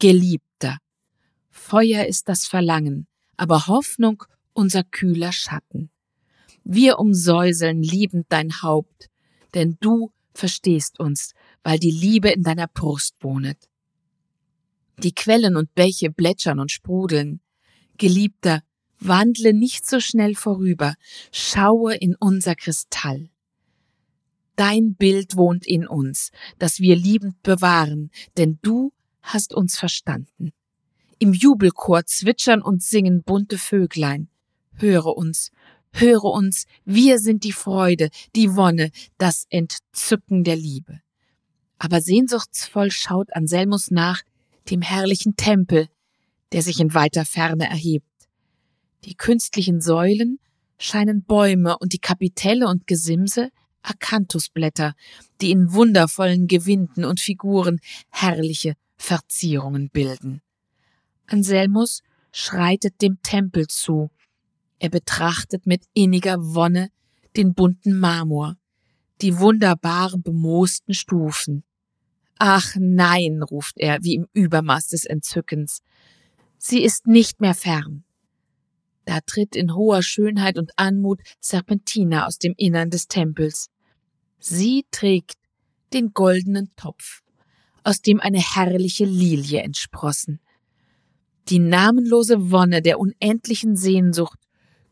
geliebter. 0.00 0.78
Feuer 1.50 2.06
ist 2.06 2.28
das 2.28 2.46
Verlangen, 2.46 3.06
aber 3.36 3.68
Hoffnung 3.68 4.24
unser 4.54 4.82
kühler 4.82 5.30
Schatten. 5.30 5.90
Wir 6.64 6.98
umsäuseln 6.98 7.80
liebend 7.80 8.26
dein 8.28 8.60
Haupt, 8.60 9.08
denn 9.54 9.76
du 9.78 10.10
verstehst 10.34 10.98
uns, 10.98 11.32
weil 11.62 11.78
die 11.78 11.92
Liebe 11.92 12.30
in 12.30 12.42
deiner 12.42 12.66
Brust 12.66 13.14
wohnet. 13.20 13.68
Die 15.04 15.14
Quellen 15.14 15.54
und 15.54 15.76
Bäche 15.76 16.10
plätschern 16.10 16.58
und 16.58 16.72
sprudeln. 16.72 17.40
Geliebter, 17.98 18.64
wandle 19.00 19.52
nicht 19.52 19.86
so 19.86 20.00
schnell 20.00 20.34
vorüber, 20.34 20.94
schaue 21.32 21.94
in 21.94 22.14
unser 22.18 22.54
Kristall. 22.54 23.30
Dein 24.56 24.96
Bild 24.96 25.36
wohnt 25.36 25.66
in 25.66 25.86
uns, 25.86 26.30
das 26.58 26.80
wir 26.80 26.96
liebend 26.96 27.42
bewahren, 27.42 28.10
denn 28.36 28.58
du 28.62 28.92
hast 29.22 29.54
uns 29.54 29.78
verstanden. 29.78 30.52
Im 31.20 31.32
Jubelchor 31.32 32.06
zwitschern 32.06 32.62
und 32.62 32.82
singen 32.82 33.22
bunte 33.22 33.58
Vöglein. 33.58 34.28
Höre 34.74 35.16
uns, 35.16 35.50
höre 35.92 36.24
uns, 36.24 36.66
wir 36.84 37.18
sind 37.18 37.44
die 37.44 37.52
Freude, 37.52 38.10
die 38.34 38.56
Wonne, 38.56 38.90
das 39.16 39.46
Entzücken 39.50 40.44
der 40.44 40.56
Liebe. 40.56 41.00
Aber 41.78 42.00
sehnsuchtsvoll 42.00 42.90
schaut 42.90 43.34
Anselmus 43.34 43.90
nach 43.90 44.22
dem 44.70 44.82
herrlichen 44.82 45.36
Tempel, 45.36 45.88
der 46.52 46.62
sich 46.62 46.80
in 46.80 46.94
weiter 46.94 47.24
Ferne 47.24 47.68
erhebt. 47.68 48.07
Die 49.04 49.14
künstlichen 49.14 49.80
Säulen 49.80 50.38
scheinen 50.78 51.22
Bäume 51.22 51.78
und 51.78 51.92
die 51.92 51.98
Kapitelle 51.98 52.68
und 52.68 52.86
Gesimse 52.86 53.50
Akanthusblätter, 53.82 54.94
die 55.40 55.50
in 55.50 55.72
wundervollen 55.72 56.46
Gewinden 56.46 57.04
und 57.04 57.20
Figuren 57.20 57.80
herrliche 58.10 58.74
Verzierungen 58.96 59.90
bilden. 59.90 60.42
Anselmus 61.26 62.02
schreitet 62.32 63.00
dem 63.00 63.20
Tempel 63.22 63.66
zu. 63.66 64.10
Er 64.78 64.90
betrachtet 64.90 65.66
mit 65.66 65.84
inniger 65.94 66.36
Wonne 66.38 66.90
den 67.36 67.54
bunten 67.54 67.98
Marmor, 67.98 68.56
die 69.20 69.38
wunderbar 69.38 70.16
bemoosten 70.18 70.94
Stufen. 70.94 71.64
Ach 72.38 72.76
nein, 72.78 73.42
ruft 73.42 73.78
er 73.78 73.98
wie 74.02 74.14
im 74.14 74.28
Übermaß 74.32 74.88
des 74.88 75.04
Entzückens. 75.04 75.82
Sie 76.58 76.82
ist 76.82 77.06
nicht 77.06 77.40
mehr 77.40 77.54
fern. 77.54 78.04
Da 79.08 79.20
tritt 79.22 79.56
in 79.56 79.74
hoher 79.74 80.02
Schönheit 80.02 80.58
und 80.58 80.70
Anmut 80.76 81.22
Serpentina 81.40 82.26
aus 82.26 82.38
dem 82.38 82.52
Innern 82.58 82.90
des 82.90 83.08
Tempels. 83.08 83.70
Sie 84.38 84.84
trägt 84.90 85.38
den 85.94 86.12
goldenen 86.12 86.70
Topf, 86.76 87.22
aus 87.84 88.02
dem 88.02 88.20
eine 88.20 88.38
herrliche 88.38 89.06
Lilie 89.06 89.62
entsprossen. 89.62 90.40
Die 91.48 91.58
namenlose 91.58 92.50
Wonne 92.50 92.82
der 92.82 93.00
unendlichen 93.00 93.76
Sehnsucht 93.76 94.40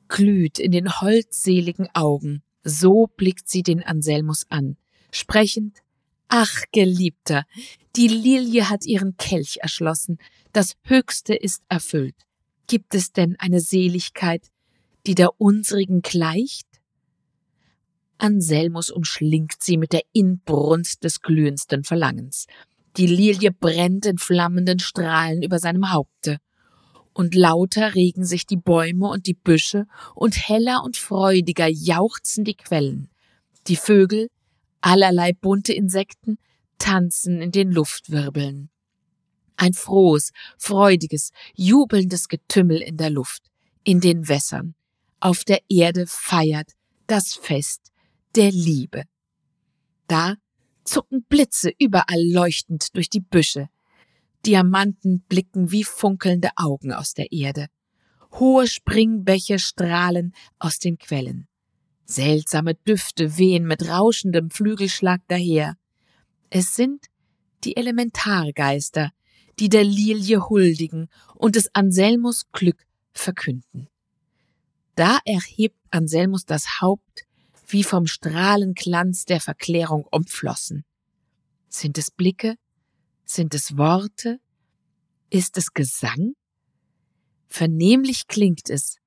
glüht 0.08 0.58
in 0.58 0.72
den 0.72 0.98
holdseligen 1.02 1.88
Augen. 1.92 2.42
So 2.64 3.08
blickt 3.18 3.50
sie 3.50 3.62
den 3.62 3.82
Anselmus 3.82 4.46
an, 4.48 4.78
sprechend 5.12 5.82
Ach, 6.28 6.62
Geliebter, 6.72 7.44
die 7.96 8.08
Lilie 8.08 8.70
hat 8.70 8.86
ihren 8.86 9.18
Kelch 9.18 9.58
erschlossen, 9.60 10.16
das 10.54 10.72
Höchste 10.84 11.34
ist 11.34 11.64
erfüllt. 11.68 12.26
Gibt 12.66 12.94
es 12.94 13.12
denn 13.12 13.36
eine 13.38 13.60
Seligkeit, 13.60 14.50
die 15.06 15.14
der 15.14 15.40
unsrigen 15.40 16.02
gleicht? 16.02 16.66
Anselmus 18.18 18.90
umschlingt 18.90 19.56
sie 19.60 19.76
mit 19.76 19.92
der 19.92 20.02
Inbrunst 20.12 21.04
des 21.04 21.20
glühendsten 21.20 21.84
Verlangens. 21.84 22.46
Die 22.96 23.06
Lilie 23.06 23.52
brennt 23.52 24.06
in 24.06 24.18
flammenden 24.18 24.78
Strahlen 24.78 25.42
über 25.42 25.58
seinem 25.58 25.92
Haupte. 25.92 26.38
Und 27.12 27.34
lauter 27.34 27.94
regen 27.94 28.24
sich 28.24 28.46
die 28.46 28.56
Bäume 28.56 29.08
und 29.08 29.26
die 29.26 29.34
Büsche, 29.34 29.86
und 30.14 30.36
heller 30.36 30.82
und 30.84 30.96
freudiger 30.96 31.66
jauchzen 31.66 32.44
die 32.44 32.56
Quellen. 32.56 33.08
Die 33.68 33.76
Vögel, 33.76 34.28
allerlei 34.80 35.32
bunte 35.32 35.72
Insekten, 35.72 36.38
tanzen 36.78 37.40
in 37.40 37.52
den 37.52 37.70
Luftwirbeln. 37.70 38.70
Ein 39.56 39.72
frohes, 39.72 40.32
freudiges, 40.58 41.30
jubelndes 41.54 42.28
Getümmel 42.28 42.82
in 42.82 42.96
der 42.96 43.10
Luft, 43.10 43.44
in 43.84 44.00
den 44.00 44.28
Wässern. 44.28 44.74
Auf 45.20 45.44
der 45.44 45.60
Erde 45.68 46.06
feiert 46.06 46.72
das 47.06 47.34
Fest 47.34 47.92
der 48.34 48.50
Liebe. 48.50 49.04
Da 50.08 50.34
zucken 50.84 51.24
Blitze 51.24 51.72
überall 51.78 52.22
leuchtend 52.22 52.94
durch 52.94 53.08
die 53.08 53.20
Büsche. 53.20 53.68
Diamanten 54.44 55.22
blicken 55.28 55.72
wie 55.72 55.84
funkelnde 55.84 56.50
Augen 56.56 56.92
aus 56.92 57.14
der 57.14 57.32
Erde. 57.32 57.66
Hohe 58.32 58.66
Springbäche 58.68 59.58
strahlen 59.58 60.34
aus 60.58 60.78
den 60.78 60.98
Quellen. 60.98 61.48
Seltsame 62.04 62.74
Düfte 62.74 63.36
wehen 63.38 63.66
mit 63.66 63.88
rauschendem 63.88 64.50
Flügelschlag 64.50 65.22
daher. 65.26 65.76
Es 66.50 66.76
sind 66.76 67.06
die 67.64 67.76
Elementargeister, 67.76 69.10
die 69.58 69.68
der 69.68 69.84
Lilie 69.84 70.48
huldigen 70.48 71.08
und 71.34 71.56
des 71.56 71.74
Anselmus 71.74 72.46
Glück 72.52 72.86
verkünden. 73.12 73.88
Da 74.94 75.18
erhebt 75.24 75.78
Anselmus 75.90 76.44
das 76.44 76.80
Haupt, 76.80 77.24
wie 77.68 77.84
vom 77.84 78.06
Strahlenglanz 78.06 79.24
der 79.24 79.40
Verklärung 79.40 80.06
umflossen. 80.10 80.84
Sind 81.68 81.98
es 81.98 82.10
Blicke? 82.10 82.56
Sind 83.24 83.54
es 83.54 83.76
Worte? 83.76 84.38
Ist 85.30 85.56
es 85.56 85.72
Gesang? 85.72 86.34
Vernehmlich 87.48 88.28
klingt 88.28 88.70
es. 88.70 88.98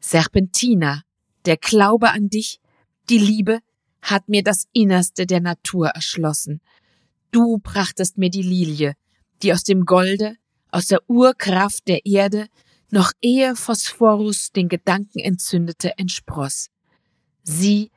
Serpentina, 0.00 1.02
der 1.44 1.56
Glaube 1.56 2.10
an 2.10 2.28
dich, 2.28 2.60
die 3.08 3.18
Liebe, 3.18 3.60
hat 4.02 4.28
mir 4.28 4.42
das 4.42 4.66
Innerste 4.72 5.26
der 5.26 5.40
Natur 5.40 5.88
erschlossen. 5.88 6.60
Du 7.30 7.58
brachtest 7.58 8.18
mir 8.18 8.30
die 8.30 8.42
Lilie, 8.42 8.94
die 9.42 9.52
aus 9.52 9.62
dem 9.62 9.84
Golde, 9.84 10.36
aus 10.70 10.86
der 10.86 11.00
Urkraft 11.08 11.88
der 11.88 12.06
Erde, 12.06 12.48
noch 12.90 13.12
ehe 13.20 13.56
Phosphorus 13.56 14.52
den 14.52 14.68
Gedanken 14.68 15.18
entzündete, 15.18 15.98
entspross. 15.98 16.68
Sie 17.42 17.90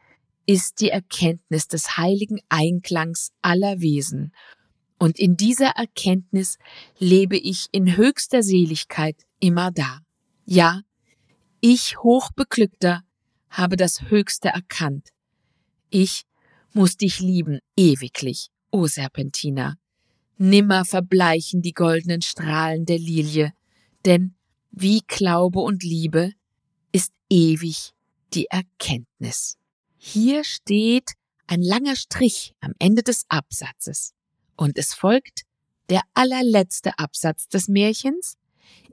ist 0.46 0.82
die 0.82 0.90
Erkenntnis 0.90 1.68
des 1.68 1.98
heiligen 1.98 2.40
Einklangs 2.50 3.32
aller 3.42 3.82
Wesen, 3.82 4.34
und 5.00 5.18
in 5.18 5.38
dieser 5.38 5.70
Erkenntnis 5.70 6.58
lebe 6.98 7.38
ich 7.38 7.68
in 7.72 7.96
höchster 7.96 8.44
Seligkeit 8.44 9.16
immer 9.40 9.72
da. 9.72 10.00
Ja, 10.46 10.82
ich 11.62 11.98
hochbeglückter 12.00 13.04
habe 13.50 13.78
das 13.78 14.10
Höchste 14.10 14.50
erkannt. 14.50 15.10
Ich 15.90 16.26
muss 16.74 16.98
dich 16.98 17.20
lieben 17.20 17.60
ewiglich, 17.78 18.50
o 18.72 18.88
Serpentina. 18.88 19.79
Nimmer 20.40 20.86
verbleichen 20.86 21.62
die 21.62 21.74
goldenen 21.74 22.22
Strahlen 22.22 22.86
der 22.86 22.98
Lilie, 22.98 23.54
denn 24.06 24.36
wie 24.72 25.02
Glaube 25.06 25.60
und 25.60 25.84
Liebe 25.84 26.32
ist 26.94 27.12
ewig 27.30 27.94
die 28.34 28.46
Erkenntnis. 28.46 29.58
Hier 29.98 30.46
steht 30.46 31.12
ein 31.46 31.62
langer 31.62 31.98
Strich 31.98 32.54
am 32.62 32.74
Ende 32.80 33.04
des 33.04 33.26
Absatzes 33.28 34.14
und 34.56 34.78
es 34.78 34.94
folgt 34.94 35.42
der 35.90 36.04
allerletzte 36.14 36.98
Absatz 36.98 37.50
des 37.50 37.68
Märchens, 37.68 38.38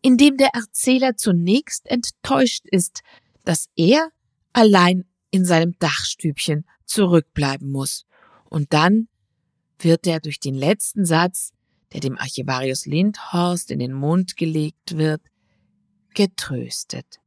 in 0.02 0.16
dem 0.16 0.37
der 0.38 0.50
Erzähler 0.52 1.16
zunächst 1.16 1.87
enttäuscht 1.87 2.64
ist, 2.68 3.02
dass 3.44 3.68
er 3.76 4.11
allein 4.52 5.04
in 5.30 5.44
seinem 5.44 5.78
Dachstübchen 5.78 6.64
zurückbleiben 6.87 7.70
muss. 7.70 8.04
Und 8.48 8.72
dann 8.72 9.09
wird 9.78 10.06
er 10.06 10.20
durch 10.20 10.40
den 10.40 10.54
letzten 10.54 11.04
Satz, 11.04 11.52
der 11.92 12.00
dem 12.00 12.18
Archivarius 12.18 12.86
Lindhorst 12.86 13.70
in 13.70 13.78
den 13.78 13.92
Mund 13.92 14.36
gelegt 14.36 14.96
wird, 14.96 15.22
getröstet. 16.14 17.20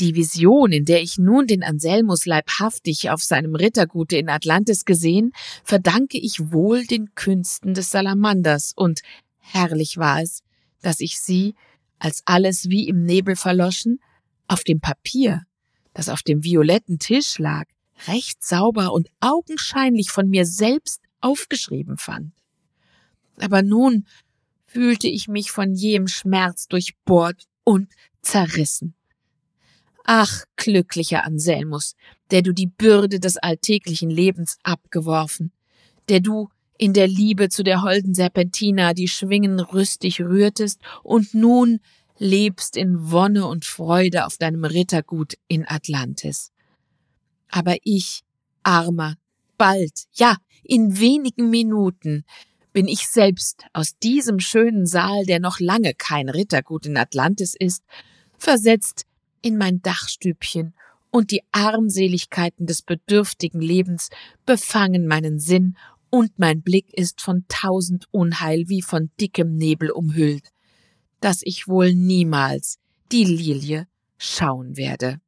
Die 0.00 0.14
Vision, 0.14 0.72
in 0.72 0.84
der 0.84 1.02
ich 1.02 1.18
nun 1.18 1.46
den 1.46 1.62
Anselmus 1.62 2.26
leibhaftig 2.26 3.10
auf 3.10 3.22
seinem 3.22 3.54
Rittergute 3.54 4.16
in 4.16 4.28
Atlantis 4.28 4.84
gesehen, 4.84 5.32
verdanke 5.64 6.18
ich 6.18 6.52
wohl 6.52 6.84
den 6.84 7.14
Künsten 7.14 7.74
des 7.74 7.90
Salamanders, 7.90 8.72
und 8.74 9.00
herrlich 9.38 9.98
war 9.98 10.22
es, 10.22 10.42
dass 10.80 11.00
ich 11.00 11.20
sie, 11.20 11.54
als 11.98 12.22
alles 12.24 12.68
wie 12.68 12.88
im 12.88 13.04
Nebel 13.04 13.36
verloschen, 13.36 14.00
auf 14.48 14.64
dem 14.64 14.80
Papier, 14.80 15.42
das 15.94 16.08
auf 16.08 16.22
dem 16.22 16.42
violetten 16.42 16.98
Tisch 16.98 17.38
lag, 17.38 17.66
recht 18.08 18.44
sauber 18.44 18.92
und 18.92 19.08
augenscheinlich 19.20 20.10
von 20.10 20.28
mir 20.28 20.46
selbst 20.46 21.01
aufgeschrieben 21.22 21.96
fand. 21.96 22.32
Aber 23.38 23.62
nun 23.62 24.06
fühlte 24.66 25.08
ich 25.08 25.28
mich 25.28 25.50
von 25.50 25.74
jähem 25.74 26.06
Schmerz 26.06 26.68
durchbohrt 26.68 27.46
und 27.64 27.90
zerrissen. 28.22 28.94
Ach, 30.04 30.44
glücklicher 30.56 31.24
Anselmus, 31.24 31.94
der 32.30 32.42
du 32.42 32.52
die 32.52 32.66
Bürde 32.66 33.20
des 33.20 33.36
alltäglichen 33.36 34.10
Lebens 34.10 34.58
abgeworfen, 34.62 35.52
der 36.08 36.20
du 36.20 36.48
in 36.76 36.92
der 36.92 37.06
Liebe 37.06 37.48
zu 37.48 37.62
der 37.62 37.82
holden 37.82 38.14
Serpentina 38.14 38.94
die 38.94 39.06
Schwingen 39.06 39.60
rüstig 39.60 40.20
rührtest 40.20 40.80
und 41.04 41.34
nun 41.34 41.78
lebst 42.18 42.76
in 42.76 43.10
Wonne 43.10 43.46
und 43.46 43.64
Freude 43.64 44.26
auf 44.26 44.36
deinem 44.36 44.64
Rittergut 44.64 45.34
in 45.46 45.64
Atlantis. 45.68 46.50
Aber 47.48 47.76
ich, 47.84 48.22
armer, 48.62 49.16
bald, 49.58 50.06
ja, 50.14 50.36
in 50.62 50.98
wenigen 50.98 51.50
Minuten 51.50 52.24
bin 52.72 52.88
ich 52.88 53.08
selbst 53.08 53.64
aus 53.72 53.98
diesem 53.98 54.40
schönen 54.40 54.86
Saal, 54.86 55.26
der 55.26 55.40
noch 55.40 55.60
lange 55.60 55.94
kein 55.94 56.28
Rittergut 56.28 56.86
in 56.86 56.96
Atlantis 56.96 57.54
ist, 57.58 57.82
versetzt 58.38 59.06
in 59.42 59.58
mein 59.58 59.82
Dachstübchen, 59.82 60.74
und 61.10 61.30
die 61.30 61.42
Armseligkeiten 61.52 62.66
des 62.66 62.80
bedürftigen 62.80 63.60
Lebens 63.60 64.08
befangen 64.46 65.06
meinen 65.06 65.38
Sinn, 65.38 65.76
und 66.08 66.38
mein 66.38 66.62
Blick 66.62 66.92
ist 66.92 67.22
von 67.22 67.44
tausend 67.48 68.06
Unheil 68.10 68.68
wie 68.68 68.82
von 68.82 69.10
dickem 69.18 69.56
Nebel 69.56 69.90
umhüllt, 69.90 70.48
dass 71.20 71.40
ich 71.42 71.68
wohl 71.68 71.94
niemals 71.94 72.78
die 73.12 73.24
Lilie 73.24 73.86
schauen 74.18 74.76
werde. 74.76 75.20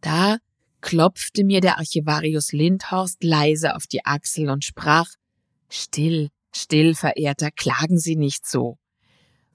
Da 0.00 0.38
klopfte 0.84 1.44
mir 1.44 1.62
der 1.62 1.78
Archivarius 1.78 2.52
Lindhorst 2.52 3.24
leise 3.24 3.74
auf 3.74 3.86
die 3.86 4.04
Achsel 4.04 4.50
und 4.50 4.64
sprach 4.64 5.08
Still, 5.70 6.28
still, 6.54 6.94
Verehrter, 6.94 7.50
klagen 7.50 7.98
Sie 7.98 8.16
nicht 8.16 8.46
so. 8.46 8.76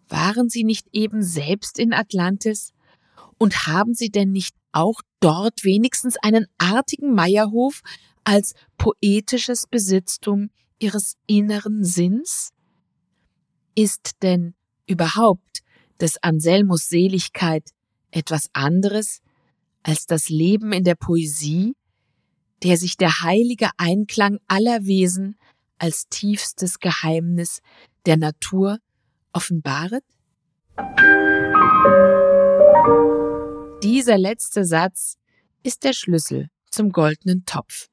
Waren 0.07 0.49
Sie 0.49 0.63
nicht 0.63 0.87
eben 0.91 1.21
selbst 1.21 1.77
in 1.77 1.93
Atlantis? 1.93 2.73
Und 3.37 3.67
haben 3.67 3.93
Sie 3.93 4.09
denn 4.09 4.31
nicht 4.31 4.55
auch 4.71 5.01
dort 5.19 5.63
wenigstens 5.63 6.17
einen 6.17 6.47
artigen 6.57 7.13
Meierhof 7.13 7.83
als 8.23 8.55
poetisches 8.79 9.67
Besitztum 9.67 10.49
Ihres 10.79 11.15
inneren 11.27 11.83
Sinns? 11.83 12.53
Ist 13.75 14.23
denn 14.23 14.55
überhaupt 14.87 15.61
des 16.01 16.17
Anselmus 16.23 16.89
Seligkeit 16.89 17.69
etwas 18.09 18.49
anderes 18.53 19.21
als 19.83 20.05
das 20.05 20.29
Leben 20.29 20.71
in 20.71 20.83
der 20.83 20.95
Poesie, 20.95 21.75
der 22.63 22.77
sich 22.77 22.97
der 22.97 23.21
heilige 23.21 23.69
Einklang 23.77 24.39
aller 24.47 24.85
Wesen 24.85 25.37
als 25.77 26.07
tiefstes 26.09 26.79
Geheimnis 26.79 27.61
der 28.05 28.17
Natur 28.17 28.79
offenbaret? 29.31 30.03
Dieser 33.83 34.17
letzte 34.17 34.65
Satz 34.65 35.15
ist 35.63 35.83
der 35.83 35.93
Schlüssel 35.93 36.49
zum 36.69 36.91
goldenen 36.91 37.45
Topf. 37.45 37.87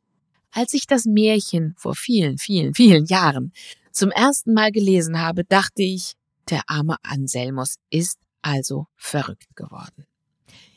Als 0.50 0.74
ich 0.74 0.86
das 0.86 1.04
Märchen 1.04 1.74
vor 1.76 1.94
vielen, 1.94 2.38
vielen, 2.38 2.74
vielen 2.74 3.04
Jahren 3.06 3.52
zum 3.92 4.10
ersten 4.10 4.52
Mal 4.52 4.72
gelesen 4.72 5.20
habe, 5.20 5.44
dachte 5.44 5.82
ich, 5.82 6.14
der 6.48 6.62
arme 6.66 6.96
Anselmus 7.02 7.76
ist 7.90 8.18
also 8.42 8.86
verrückt 8.96 9.54
geworden. 9.56 10.06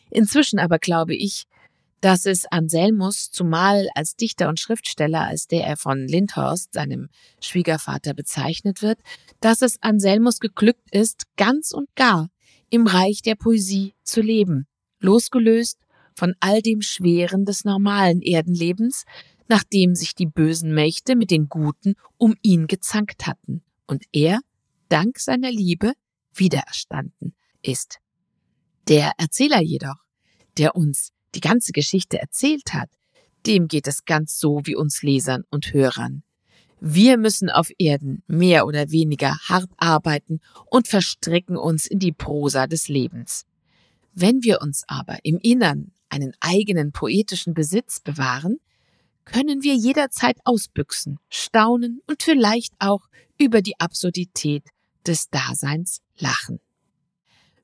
Inzwischen 0.10 0.60
aber 0.60 0.80
glaube 0.80 1.16
ich, 1.16 1.46
dass 2.02 2.26
es 2.26 2.46
Anselmus, 2.46 3.30
zumal 3.32 3.90
als 3.94 4.16
Dichter 4.16 4.48
und 4.48 4.60
Schriftsteller, 4.60 5.28
als 5.28 5.48
der 5.48 5.66
er 5.66 5.78
von 5.78 6.08
Lindhorst, 6.08 6.74
seinem 6.74 7.10
Schwiegervater, 7.42 8.14
bezeichnet 8.14 8.82
wird, 8.82 9.00
dass 9.42 9.62
es 9.62 9.82
Anselmus 9.82 10.40
geglückt 10.40 10.90
ist, 10.92 11.24
ganz 11.36 11.72
und 11.72 11.94
gar 11.96 12.30
im 12.70 12.88
Reich 12.88 13.22
der 13.22 13.36
Poesie 13.36 13.96
zu 14.04 14.22
leben, 14.22 14.68
losgelöst 15.00 15.80
von 16.16 16.36
all 16.40 16.62
dem 16.62 16.82
Schweren 16.82 17.46
des 17.46 17.66
normalen 17.66 18.22
Erdenlebens, 18.22 19.06
nachdem 19.48 19.96
sich 19.96 20.16
die 20.16 20.28
bösen 20.28 20.74
Mächte 20.74 21.16
mit 21.16 21.32
den 21.32 21.50
Guten 21.50 21.96
um 22.18 22.36
ihn 22.42 22.68
gezankt 22.68 23.26
hatten 23.26 23.64
und 23.88 24.04
er, 24.14 24.40
dank 24.90 25.20
seiner 25.20 25.52
Liebe, 25.52 25.94
wiedererstanden 26.34 27.34
ist. 27.62 28.00
Der 28.88 29.12
Erzähler 29.18 29.62
jedoch, 29.62 30.04
der 30.58 30.76
uns 30.76 31.12
die 31.36 31.42
ganze 31.42 31.72
Geschichte 31.72 32.20
erzählt 32.20 32.74
hat, 32.74 32.90
dem 33.46 33.68
geht 33.68 33.88
es 33.88 34.06
ganz 34.06 34.40
so 34.40 34.62
wie 34.64 34.76
uns 34.76 35.02
Lesern 35.04 35.44
und 35.50 35.74
Hörern. 35.74 36.24
Wir 36.82 37.18
müssen 37.18 37.50
auf 37.50 37.70
Erden 37.78 38.24
mehr 38.28 38.66
oder 38.66 38.90
weniger 38.92 39.38
hart 39.48 39.70
arbeiten 39.78 40.40
und 40.66 40.88
verstricken 40.88 41.58
uns 41.58 41.88
in 41.88 42.00
die 42.00 42.14
Prosa 42.14 42.68
des 42.68 42.88
Lebens. 42.88 43.46
Wenn 44.14 44.44
wir 44.44 44.62
uns 44.62 44.84
aber 44.88 45.18
im 45.24 45.40
Innern 45.42 45.92
einen 46.08 46.34
eigenen 46.40 46.92
poetischen 46.92 47.54
Besitz 47.54 48.00
bewahren, 48.00 48.58
können 49.26 49.62
wir 49.62 49.76
jederzeit 49.76 50.38
ausbüchsen, 50.44 51.20
staunen 51.30 52.02
und 52.08 52.24
vielleicht 52.24 52.74
auch 52.80 53.08
über 53.38 53.62
die 53.62 53.80
Absurdität 53.80 54.64
des 55.06 55.30
Daseins 55.30 56.02
lachen. 56.18 56.60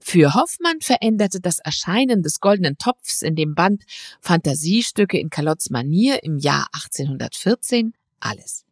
Für 0.07 0.35
Hoffmann 0.35 0.81
veränderte 0.81 1.41
das 1.41 1.57
Erscheinen 1.57 2.21
des 2.21 2.39
Goldenen 2.39 2.77
Topfs 2.77 3.23
in 3.23 3.35
dem 3.35 3.55
Band 3.55 3.85
Fantasiestücke 4.21 5.17
in 5.17 5.31
Calots 5.31 5.71
Manier 5.71 6.21
im 6.21 6.37
Jahr 6.37 6.67
1814 6.73 7.91
alles. 8.19 8.65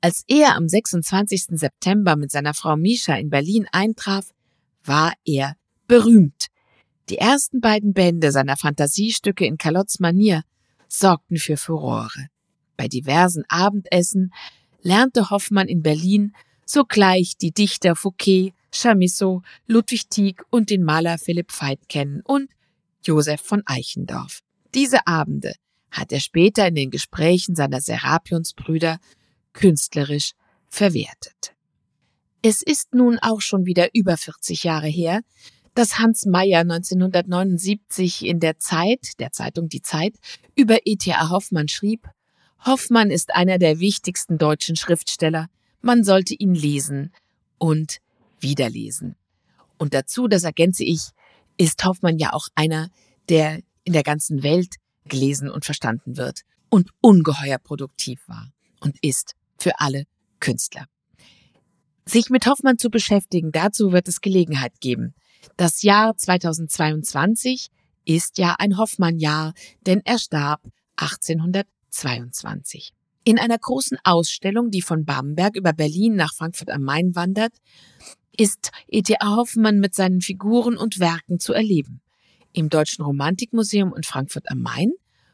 Als 0.00 0.24
er 0.26 0.56
am 0.56 0.68
26. 0.68 1.50
September 1.50 2.16
mit 2.16 2.32
seiner 2.32 2.52
Frau 2.52 2.76
Misha 2.76 3.14
in 3.14 3.30
Berlin 3.30 3.68
eintraf, 3.70 4.34
war 4.82 5.12
er 5.24 5.54
berühmt. 5.86 6.48
Die 7.10 7.18
ersten 7.18 7.60
beiden 7.60 7.92
Bände 7.92 8.32
seiner 8.32 8.56
Fantasiestücke 8.56 9.46
in 9.46 9.58
Calots 9.58 10.00
Manier 10.00 10.42
sorgten 10.88 11.36
für 11.36 11.56
Furore. 11.56 12.26
Bei 12.76 12.88
diversen 12.88 13.44
Abendessen 13.48 14.34
lernte 14.82 15.30
Hoffmann 15.30 15.68
in 15.68 15.82
Berlin 15.82 16.34
sogleich 16.64 17.36
die 17.36 17.52
Dichter 17.52 17.94
Fouquet, 17.94 18.52
Chamisso, 18.80 19.42
Ludwig 19.66 20.08
Tieck 20.08 20.44
und 20.50 20.70
den 20.70 20.82
Maler 20.82 21.18
Philipp 21.18 21.52
Veit 21.52 21.88
kennen 21.88 22.20
und 22.22 22.50
Josef 23.02 23.40
von 23.40 23.62
Eichendorff. 23.66 24.40
Diese 24.74 25.06
Abende 25.06 25.54
hat 25.90 26.12
er 26.12 26.20
später 26.20 26.66
in 26.68 26.74
den 26.74 26.90
Gesprächen 26.90 27.54
seiner 27.54 27.80
Serapionsbrüder 27.80 28.98
künstlerisch 29.52 30.32
verwertet. 30.68 31.54
Es 32.42 32.62
ist 32.62 32.94
nun 32.94 33.18
auch 33.20 33.40
schon 33.40 33.66
wieder 33.66 33.88
über 33.94 34.16
40 34.16 34.64
Jahre 34.64 34.88
her, 34.88 35.22
dass 35.74 35.98
Hans 35.98 36.26
Meyer 36.26 36.60
1979 36.60 38.24
in 38.24 38.40
der 38.40 38.58
Zeit, 38.58 39.18
der 39.18 39.32
Zeitung 39.32 39.68
Die 39.68 39.82
Zeit, 39.82 40.14
über 40.54 40.78
E.T.A. 40.84 41.30
Hoffmann 41.30 41.68
schrieb, 41.68 42.08
Hoffmann 42.64 43.10
ist 43.10 43.34
einer 43.34 43.58
der 43.58 43.78
wichtigsten 43.78 44.38
deutschen 44.38 44.76
Schriftsteller, 44.76 45.48
man 45.82 46.02
sollte 46.02 46.34
ihn 46.34 46.54
lesen 46.54 47.12
und 47.58 47.98
wiederlesen. 48.40 49.16
Und 49.78 49.94
dazu, 49.94 50.28
das 50.28 50.44
ergänze 50.44 50.84
ich, 50.84 51.10
ist 51.56 51.84
Hoffmann 51.84 52.18
ja 52.18 52.32
auch 52.32 52.48
einer, 52.54 52.90
der 53.28 53.60
in 53.84 53.92
der 53.92 54.02
ganzen 54.02 54.42
Welt 54.42 54.76
gelesen 55.04 55.50
und 55.50 55.64
verstanden 55.64 56.16
wird 56.16 56.42
und 56.68 56.90
ungeheuer 57.00 57.58
produktiv 57.58 58.20
war 58.26 58.52
und 58.80 58.96
ist 59.02 59.34
für 59.58 59.80
alle 59.80 60.04
Künstler. 60.40 60.86
Sich 62.04 62.30
mit 62.30 62.46
Hoffmann 62.46 62.78
zu 62.78 62.90
beschäftigen, 62.90 63.52
dazu 63.52 63.92
wird 63.92 64.08
es 64.08 64.20
Gelegenheit 64.20 64.80
geben. 64.80 65.14
Das 65.56 65.82
Jahr 65.82 66.16
2022 66.16 67.68
ist 68.04 68.38
ja 68.38 68.54
ein 68.58 68.78
Hoffmann-Jahr, 68.78 69.54
denn 69.86 70.02
er 70.04 70.18
starb 70.18 70.62
1822. 70.96 72.92
In 73.24 73.40
einer 73.40 73.58
großen 73.58 73.98
Ausstellung, 74.04 74.70
die 74.70 74.82
von 74.82 75.04
Bamberg 75.04 75.56
über 75.56 75.72
Berlin 75.72 76.14
nach 76.14 76.32
Frankfurt 76.32 76.70
am 76.70 76.82
Main 76.82 77.16
wandert, 77.16 77.54
ist 78.36 78.72
E.T.A. 78.88 79.36
Hoffmann 79.36 79.78
mit 79.78 79.94
seinen 79.94 80.20
Figuren 80.20 80.76
und 80.76 80.98
Werken 81.00 81.40
zu 81.40 81.52
erleben. 81.52 82.00
Im 82.52 82.68
Deutschen 82.68 83.04
Romantikmuseum 83.04 83.94
in 83.94 84.02
Frankfurt 84.02 84.50
am 84.50 84.62
Main 84.62 84.90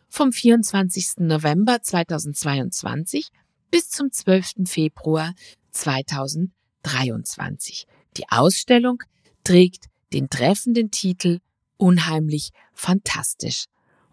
vom 0.09 0.33
24. 0.33 1.15
November 1.19 1.83
2022 1.83 3.29
bis 3.71 3.89
zum 3.91 4.13
12. 4.13 4.67
Februar 4.67 5.35
2023. 5.71 7.87
Die 8.17 8.29
Ausstellung 8.29 9.03
trägt 9.45 9.87
den 10.13 10.29
treffenden 10.29 10.91
Titel 10.91 11.39
Unheimlich 11.79 12.51
fantastisch. 12.75 13.65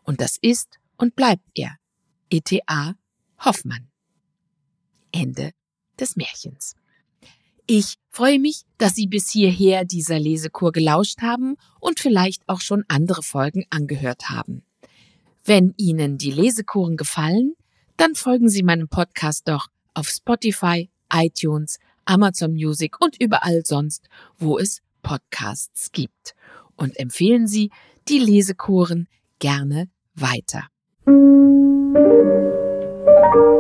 Und 0.04 0.22
das 0.22 0.38
ist 0.42 0.80
und 0.98 1.16
bleibt 1.16 1.44
er. 1.54 1.76
E.T.A. 2.32 2.94
Hoffmann. 3.40 3.90
Ende 5.12 5.52
des 6.00 6.16
Märchens. 6.16 6.76
Ich 7.72 8.00
freue 8.10 8.40
mich, 8.40 8.64
dass 8.80 8.96
Sie 8.96 9.06
bis 9.06 9.30
hierher 9.30 9.86
dieser 9.86 10.18
Lesekur 10.18 10.72
gelauscht 10.72 11.22
haben 11.22 11.56
und 11.80 12.00
vielleicht 12.00 12.42
auch 12.50 12.62
schon 12.62 12.84
andere 12.88 13.22
Folgen 13.22 13.64
angehört 13.70 14.32
haben. 14.32 14.64
Wenn 15.46 15.76
Ihnen 15.78 16.18
die 16.18 16.32
Lesekuren 16.32 16.98
gefallen, 16.98 17.54
dann 17.96 18.16
folgen 18.16 18.50
Sie 18.50 18.64
meinem 18.64 18.88
Podcast 18.88 19.48
doch 19.48 19.68
auf 19.94 20.10
Spotify, 20.10 20.90
iTunes, 21.14 21.78
Amazon 22.06 22.54
Music 22.54 23.00
und 23.00 23.22
überall 23.22 23.62
sonst, 23.64 24.10
wo 24.40 24.58
es 24.58 24.82
Podcasts 25.04 25.92
gibt. 25.92 26.34
Und 26.76 26.98
empfehlen 26.98 27.46
Sie 27.46 27.70
die 28.08 28.18
Lesekuren 28.18 29.08
gerne 29.38 29.92
weiter. 30.16 30.70
Thank 33.22 33.59